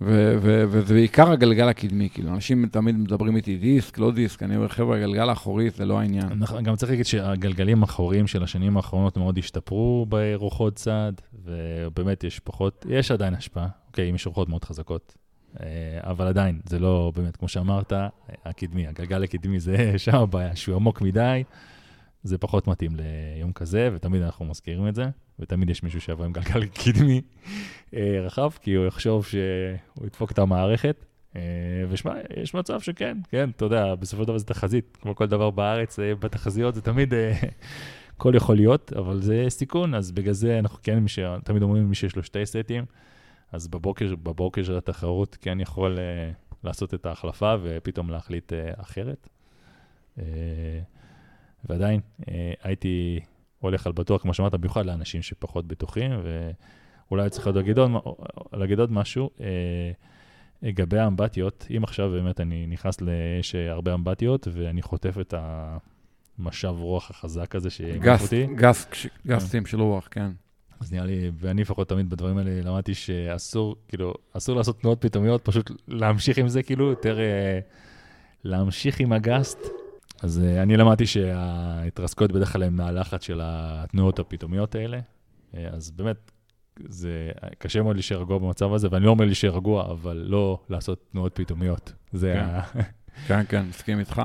[0.00, 4.96] וזה בעיקר הגלגל הקדמי, כאילו, אנשים תמיד מדברים איתי דיסק, לא דיסק, אני אומר, חבר'ה,
[4.96, 6.28] הגלגל האחורי זה לא העניין.
[6.38, 11.12] נכון, גם צריך להגיד שהגלגלים האחוריים של השנים האחרונות מאוד השתפרו ברוחות צד,
[11.44, 15.14] ובאמת יש פחות, יש עדיין השפעה, אוקיי, אם יש רוחות מאוד חזקות,
[15.60, 15.66] אה,
[16.02, 17.92] אבל עדיין, זה לא באמת, כמו שאמרת,
[18.44, 21.42] הקדמי, הגלגל הקדמי זה שם הבעיה, שהוא עמוק מדי,
[22.26, 25.04] זה פחות מתאים ליום כזה, ותמיד אנחנו מזכירים את זה.
[25.38, 27.20] ותמיד יש מישהו שיבוא עם גלגל קדמי
[27.94, 31.04] אה, רחב, כי הוא יחשוב שהוא ידפוק את המערכת.
[31.36, 31.40] אה,
[31.88, 34.98] ושמע, יש מצב שכן, כן, אתה יודע, בסופו של דבר זה תחזית.
[35.00, 37.14] כמו כל דבר בארץ, אה, בתחזיות זה תמיד,
[38.16, 41.18] הכל יכול להיות, אבל זה סיכון, אז בגלל זה אנחנו כן, ש...
[41.44, 42.84] תמיד אומרים מי שיש לו שתי סטים,
[43.52, 45.98] אז בבוקר, בבוקר של התחרות כן יכול
[46.64, 49.28] לעשות את ההחלפה ופתאום להחליט אחרת.
[51.68, 53.20] ועדיין אה, הייתי
[53.58, 56.10] הולך על בטוח, כמו שאמרת, במיוחד לאנשים שפחות בטוחים,
[57.10, 57.90] ואולי צריך להגיד עוד,
[58.52, 59.30] להגיד עוד משהו.
[59.40, 59.46] אה,
[60.62, 65.34] לגבי האמבטיות, אם עכשיו באמת אני נכנס ליש הרבה אמבטיות, ואני חוטף את
[66.38, 68.46] המשב רוח החזק הזה שיגף אותי.
[68.54, 68.86] גס,
[69.26, 70.30] גסים של רוח, כן.
[70.80, 75.44] אז נראה לי, ואני לפחות תמיד בדברים האלה למדתי שאסור, כאילו, אסור לעשות תנועות פתאומיות,
[75.44, 77.58] פשוט להמשיך עם זה, כאילו, יותר אה,
[78.44, 79.58] להמשיך עם הגסט.
[80.22, 84.98] אז אה, אני למדתי שההתרסקות בדרך כלל הן מהלחץ של התנועות הפתאומיות האלה.
[85.54, 86.30] אה, אז באמת,
[86.88, 91.06] זה קשה מאוד להישאר רגוע במצב הזה, ואני לא אומר להישאר רגוע, אבל לא לעשות
[91.12, 91.92] תנועות פתאומיות.
[92.12, 92.44] זה כן.
[92.44, 92.82] ה...
[93.28, 94.22] כן, כן, מסכים איתך.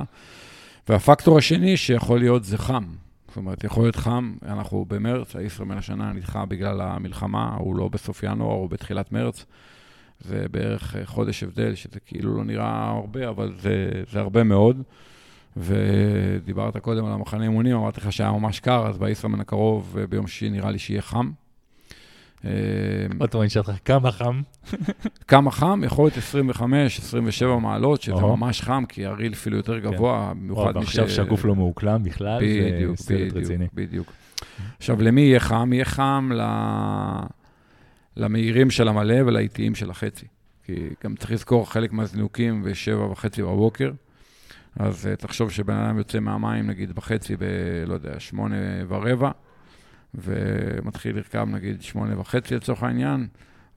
[0.89, 2.85] והפקטור השני שיכול להיות זה חם.
[3.27, 8.23] זאת אומרת, יכול להיות חם, אנחנו במרץ, הישראמן השנה נדחה בגלל המלחמה, הוא לא בסוף
[8.23, 9.45] ינואר, הוא בתחילת מרץ.
[10.19, 14.81] זה בערך חודש הבדל, שזה כאילו לא נראה הרבה, אבל זה, זה הרבה מאוד.
[15.57, 20.49] ודיברת קודם על המחנה אימונים, אמרתי לך שהיה ממש קר, אז בישראמן הקרוב, ביום שישי
[20.49, 21.31] נראה לי שיהיה חם.
[23.19, 24.41] עוד פעם, אני אשאל אותך, כמה חם?
[25.27, 25.81] כמה חם?
[25.85, 29.91] יכול להיות 25, 27 מעלות, שזה ממש חם, כי הריל אפילו יותר כן.
[29.91, 30.87] גבוה, במיוחד מי ש...
[30.87, 33.67] עכשיו שהגוף לא מעוקלם בכלל, זה סרט רציני.
[33.73, 34.13] בדיוק.
[34.77, 35.73] עכשיו, למי יהיה חם?
[35.73, 36.29] יהיה חם
[38.17, 40.25] למהירים של המלא ולאיטיים של החצי.
[40.65, 43.91] כי גם צריך לזכור, חלק מהזינוקים בשבע וחצי בבוקר,
[44.79, 47.43] אז אה, תחשוב שבן אדם יוצא מהמים, נגיד, בחצי ב...
[47.87, 48.55] לא יודע, שמונה
[48.87, 49.31] ורבע.
[50.13, 53.27] ומתחיל לרכב נגיד שמונה וחצי לצורך העניין,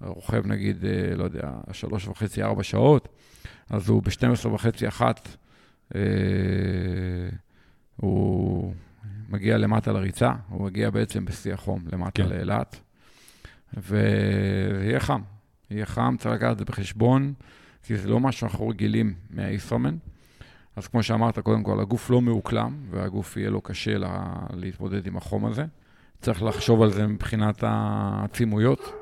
[0.00, 3.08] רוכב נגיד, אה, לא יודע, שלוש וחצי, ארבע שעות,
[3.70, 5.28] אז הוא ב-12 וחצי, אחת,
[5.94, 6.00] אה,
[7.96, 8.74] הוא
[9.28, 12.28] מגיע למטה לריצה, הוא מגיע בעצם בשיא החום למטה כן.
[12.28, 12.80] לאילת,
[13.76, 15.20] ויהיה חם.
[15.70, 17.34] יהיה חם, צריך לקחת את זה בחשבון,
[17.82, 19.96] כי זה לא מה שאנחנו רגילים מהאיסרומן.
[20.76, 25.16] אז כמו שאמרת, קודם כל, הגוף לא מאוקלם, והגוף יהיה לו קשה לה, להתמודד עם
[25.16, 25.64] החום הזה.
[26.20, 28.92] צריך לחשוב על זה מבחינת העצימויות,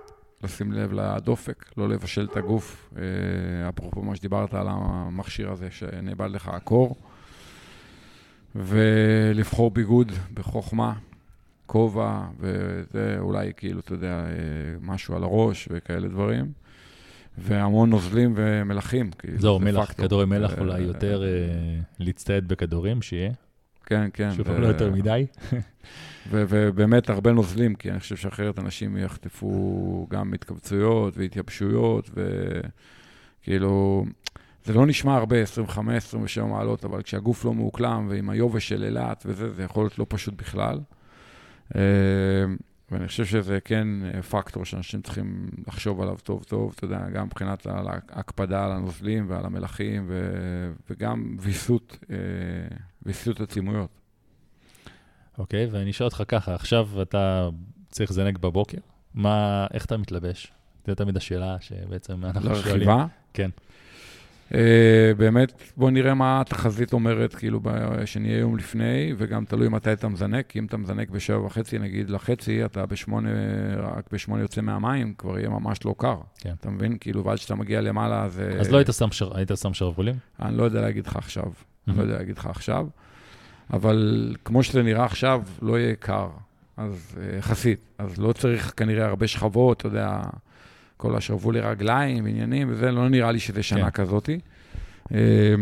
[0.42, 6.30] לשים לב לדופק, לא לבשל את הגוף, אה, אפרופו מה שדיברת על המכשיר הזה שנאבד
[6.30, 6.96] לך הקור,
[8.54, 10.92] ולבחור ביגוד בחוכמה,
[11.66, 14.30] כובע, וזה אולי כאילו, אתה יודע, אה,
[14.80, 16.52] משהו על הראש וכאלה דברים.
[17.38, 19.10] והמון נוזלים ומלחים.
[19.36, 20.06] זהו, מלח, פקטור.
[20.06, 21.28] כדורי מלח אולי יותר אה,
[21.98, 23.30] להצטייד בכדורים, שיהיה.
[23.86, 24.30] כן, כן.
[24.30, 25.26] שוב פעם לא יותר מדי.
[26.30, 32.10] ובאמת הרבה נוזלים, כי אני חושב שאחרת אנשים יחטפו גם התכווצויות והתייבשויות,
[33.42, 34.04] וכאילו,
[34.64, 39.50] זה לא נשמע הרבה, 25-27 מעלות, אבל כשהגוף לא מאוקלם ועם היובש של אילת וזה,
[39.50, 40.78] זה יכול להיות לא פשוט בכלל.
[42.92, 43.88] אה, ואני חושב שזה כן
[44.22, 47.66] פקטור שאנשים צריכים לחשוב עליו טוב-טוב, אתה יודע, גם מבחינת
[48.10, 50.10] ההקפדה על הנוזלים ועל המלחים,
[50.90, 52.16] וגם ויסות, אה,
[53.02, 53.90] ויסות עצימויות.
[55.38, 57.48] אוקיי, ואני אשאל אותך ככה, עכשיו אתה
[57.88, 58.78] צריך לזנק בבוקר,
[59.14, 60.52] מה, איך אתה מתלבש?
[60.86, 62.88] זו תמיד השאלה שבעצם אנחנו שואלים.
[62.88, 63.06] לרכיבה?
[63.34, 63.50] כן.
[64.52, 64.54] Uh,
[65.16, 67.60] באמת, בוא נראה מה התחזית אומרת, כאילו,
[68.04, 72.10] שנהיה יום לפני, וגם תלוי מתי אתה מזנק, כי אם אתה מזנק בשבע וחצי, נגיד
[72.10, 73.28] לחצי, אתה בשמונה,
[73.78, 76.16] רק בשמונה יוצא מהמים, כבר יהיה ממש לא קר.
[76.38, 76.52] כן.
[76.60, 76.96] אתה מבין?
[77.00, 78.40] כאילו, ועד שאתה מגיע למעלה, אז...
[78.60, 79.36] אז לא היית שם, שר...
[79.36, 80.14] היית שם שרוולים?
[80.42, 81.44] אני לא יודע להגיד לך עכשיו.
[81.44, 81.92] Mm-hmm.
[81.96, 82.86] לא יודע להגיד לך עכשיו.
[83.72, 86.28] אבל כמו שזה נראה עכשיו, לא יהיה קר,
[86.76, 87.80] אז אה, יחסית.
[87.98, 90.20] אז לא צריך כנראה הרבה שכבות, אתה יודע,
[90.96, 94.04] כל השרבו לי רגליים, עניינים וזה, לא נראה לי שזה שנה כן.
[94.04, 94.40] כזאתי.
[95.14, 95.54] אה,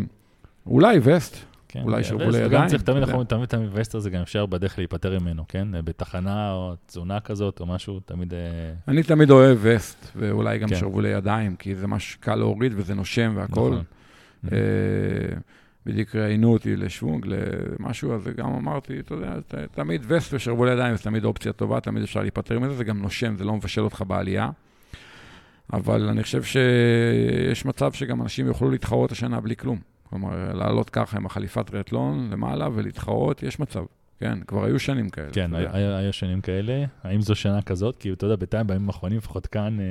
[0.66, 1.36] אולי וסט,
[1.68, 2.68] כן, אולי שרבו לי ידיים.
[2.68, 5.68] צריך תמיד, נכון, תמיד, תמיד וסט הזה גם אפשר בדרך להיפטר ממנו, כן?
[5.84, 8.34] בתחנה או תזונה כזאת או משהו, תמיד...
[8.34, 8.38] אה,
[8.88, 10.76] אני תמיד אוהב וסט, ואולי גם כן.
[10.76, 13.72] שרבו לי ידיים, כי זה משהו שקל להוריד וזה נושם והכול.
[14.42, 14.54] נכון.
[15.86, 19.34] בדיוק ראיינו אותי לשוונג, למשהו, אז גם אמרתי, אתה יודע,
[19.72, 23.36] תמיד וסט ושרבול ידיים זה תמיד אופציה טובה, תמיד אפשר להיפטר מזה, זה גם נושם,
[23.36, 24.50] זה לא מבשל אותך בעלייה.
[25.72, 29.78] אבל אני חושב שיש מצב שגם אנשים יוכלו להתחרות השנה בלי כלום.
[30.10, 33.84] כלומר, לעלות ככה עם החליפת ריאטלון למעלה ולהתחרות, יש מצב.
[34.20, 35.28] כן, כבר היו שנים כאלה.
[35.32, 36.84] כן, היה, היה שנים כאלה.
[37.02, 37.96] האם זו שנה כזאת?
[37.96, 39.84] כי אתה יודע, בינתיים, בימים האחרונים, לפחות כאן, אה,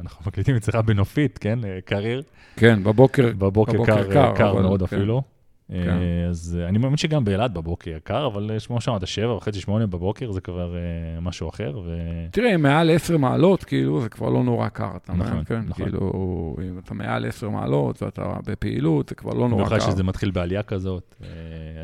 [0.00, 1.64] אנחנו מקליטים אצלך בנופית, כן?
[1.64, 2.22] אה, קריר.
[2.56, 4.96] כן, בבוקר, בבוקר, בבוקר קר, קר, קר מאוד כן.
[4.96, 5.22] אפילו.
[5.68, 5.74] כן.
[5.88, 10.32] אה, אז אני מאמין שגם באילת בבוקר קר, אבל כמו שאמרת, שבע וחצי, שמונה בבוקר
[10.32, 10.74] זה כבר
[11.22, 11.78] משהו אחר.
[11.84, 11.98] ו...
[12.30, 15.60] תראה, מעל עשר מעלות, כאילו, זה כבר לא נורא קר, אתה נכון, אומר, כן?
[15.66, 15.84] נכון.
[15.84, 19.70] כאילו, אם אתה מעל עשר מעלות ואתה בפעילות, זה כבר לא נורא קר.
[19.70, 21.14] במיוחד שזה מתחיל בעלייה כזאת,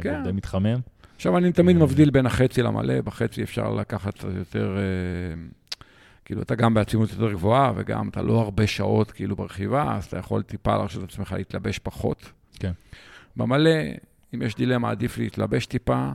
[0.01, 0.23] כן.
[0.25, 0.79] די מתחמם.
[1.17, 4.77] עכשיו, אני תמיד מבדיל בין החצי למלא, בחצי אפשר לקחת יותר,
[6.25, 10.19] כאילו, אתה גם בעצימות יותר גבוהה, וגם אתה לא הרבה שעות כאילו ברכיבה, אז אתה
[10.19, 12.33] יכול טיפה להרשות את עצמך להתלבש פחות.
[12.59, 12.73] כן.
[13.37, 13.71] במלא,
[14.35, 16.11] אם יש דילמה, עדיף להתלבש טיפה,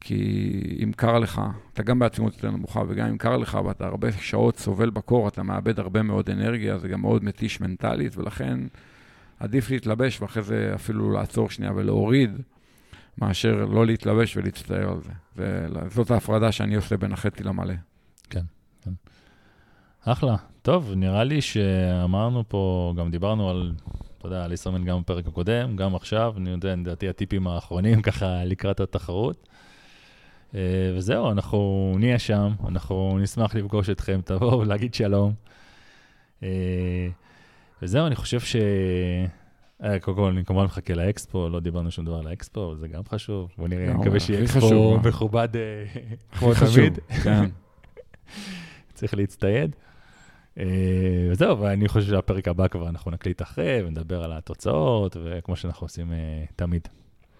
[0.00, 1.40] כי אם קר לך,
[1.72, 5.42] אתה גם בעצימות יותר נמוכה, וגם אם קר לך ואתה הרבה שעות סובל בקור, אתה
[5.42, 8.60] מאבד הרבה מאוד אנרגיה, זה גם מאוד מתיש מנטלית, ולכן
[9.40, 12.30] עדיף להתלבש ואחרי זה אפילו לעצור שנייה ולהוריד,
[13.18, 15.12] מאשר לא להתלבש ולהצטער על זה.
[15.36, 17.74] וזאת ההפרדה שאני עושה בין החצי למלא.
[18.30, 18.44] כן,
[18.82, 18.90] כן.
[20.04, 20.36] אחלה.
[20.62, 23.72] טוב, נראה לי שאמרנו פה, גם דיברנו על,
[24.18, 28.44] אתה יודע, על ישראמן גם בפרק הקודם, גם עכשיו, אני יודע, לדעתי הטיפים האחרונים ככה
[28.44, 29.48] לקראת התחרות.
[30.54, 35.32] אה, וזהו, אנחנו נהיה שם, אנחנו נשמח לפגוש אתכם, תבואו להגיד שלום.
[36.42, 37.08] אה,
[37.82, 38.56] וזהו, אני חושב ש...
[39.82, 43.02] אה, קודם כל, אני כמובן מחכה לאקספו, לא דיברנו שום דבר על האקספו, זה גם
[43.08, 43.50] חשוב.
[43.58, 45.48] בוא נראה, אני מקווה שיהיה אקספו מכובד
[46.38, 46.98] כמו תמיד.
[47.22, 47.44] כן.
[48.94, 49.76] צריך להצטייד.
[51.30, 56.12] וזהו, ואני חושב שהפרק הבא כבר אנחנו נקליט אחרי ונדבר על התוצאות, וכמו שאנחנו עושים
[56.56, 56.88] תמיד.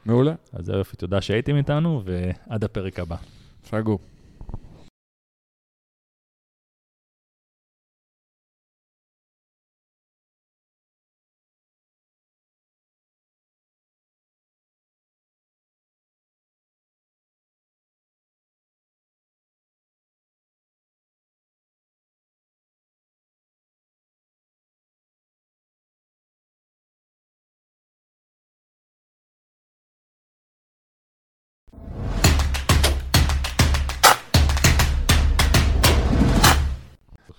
[0.07, 0.35] מעולה.
[0.53, 3.17] אז יופי, תודה שהייתם איתנו, ועד הפרק הבא.
[3.65, 3.99] סגור.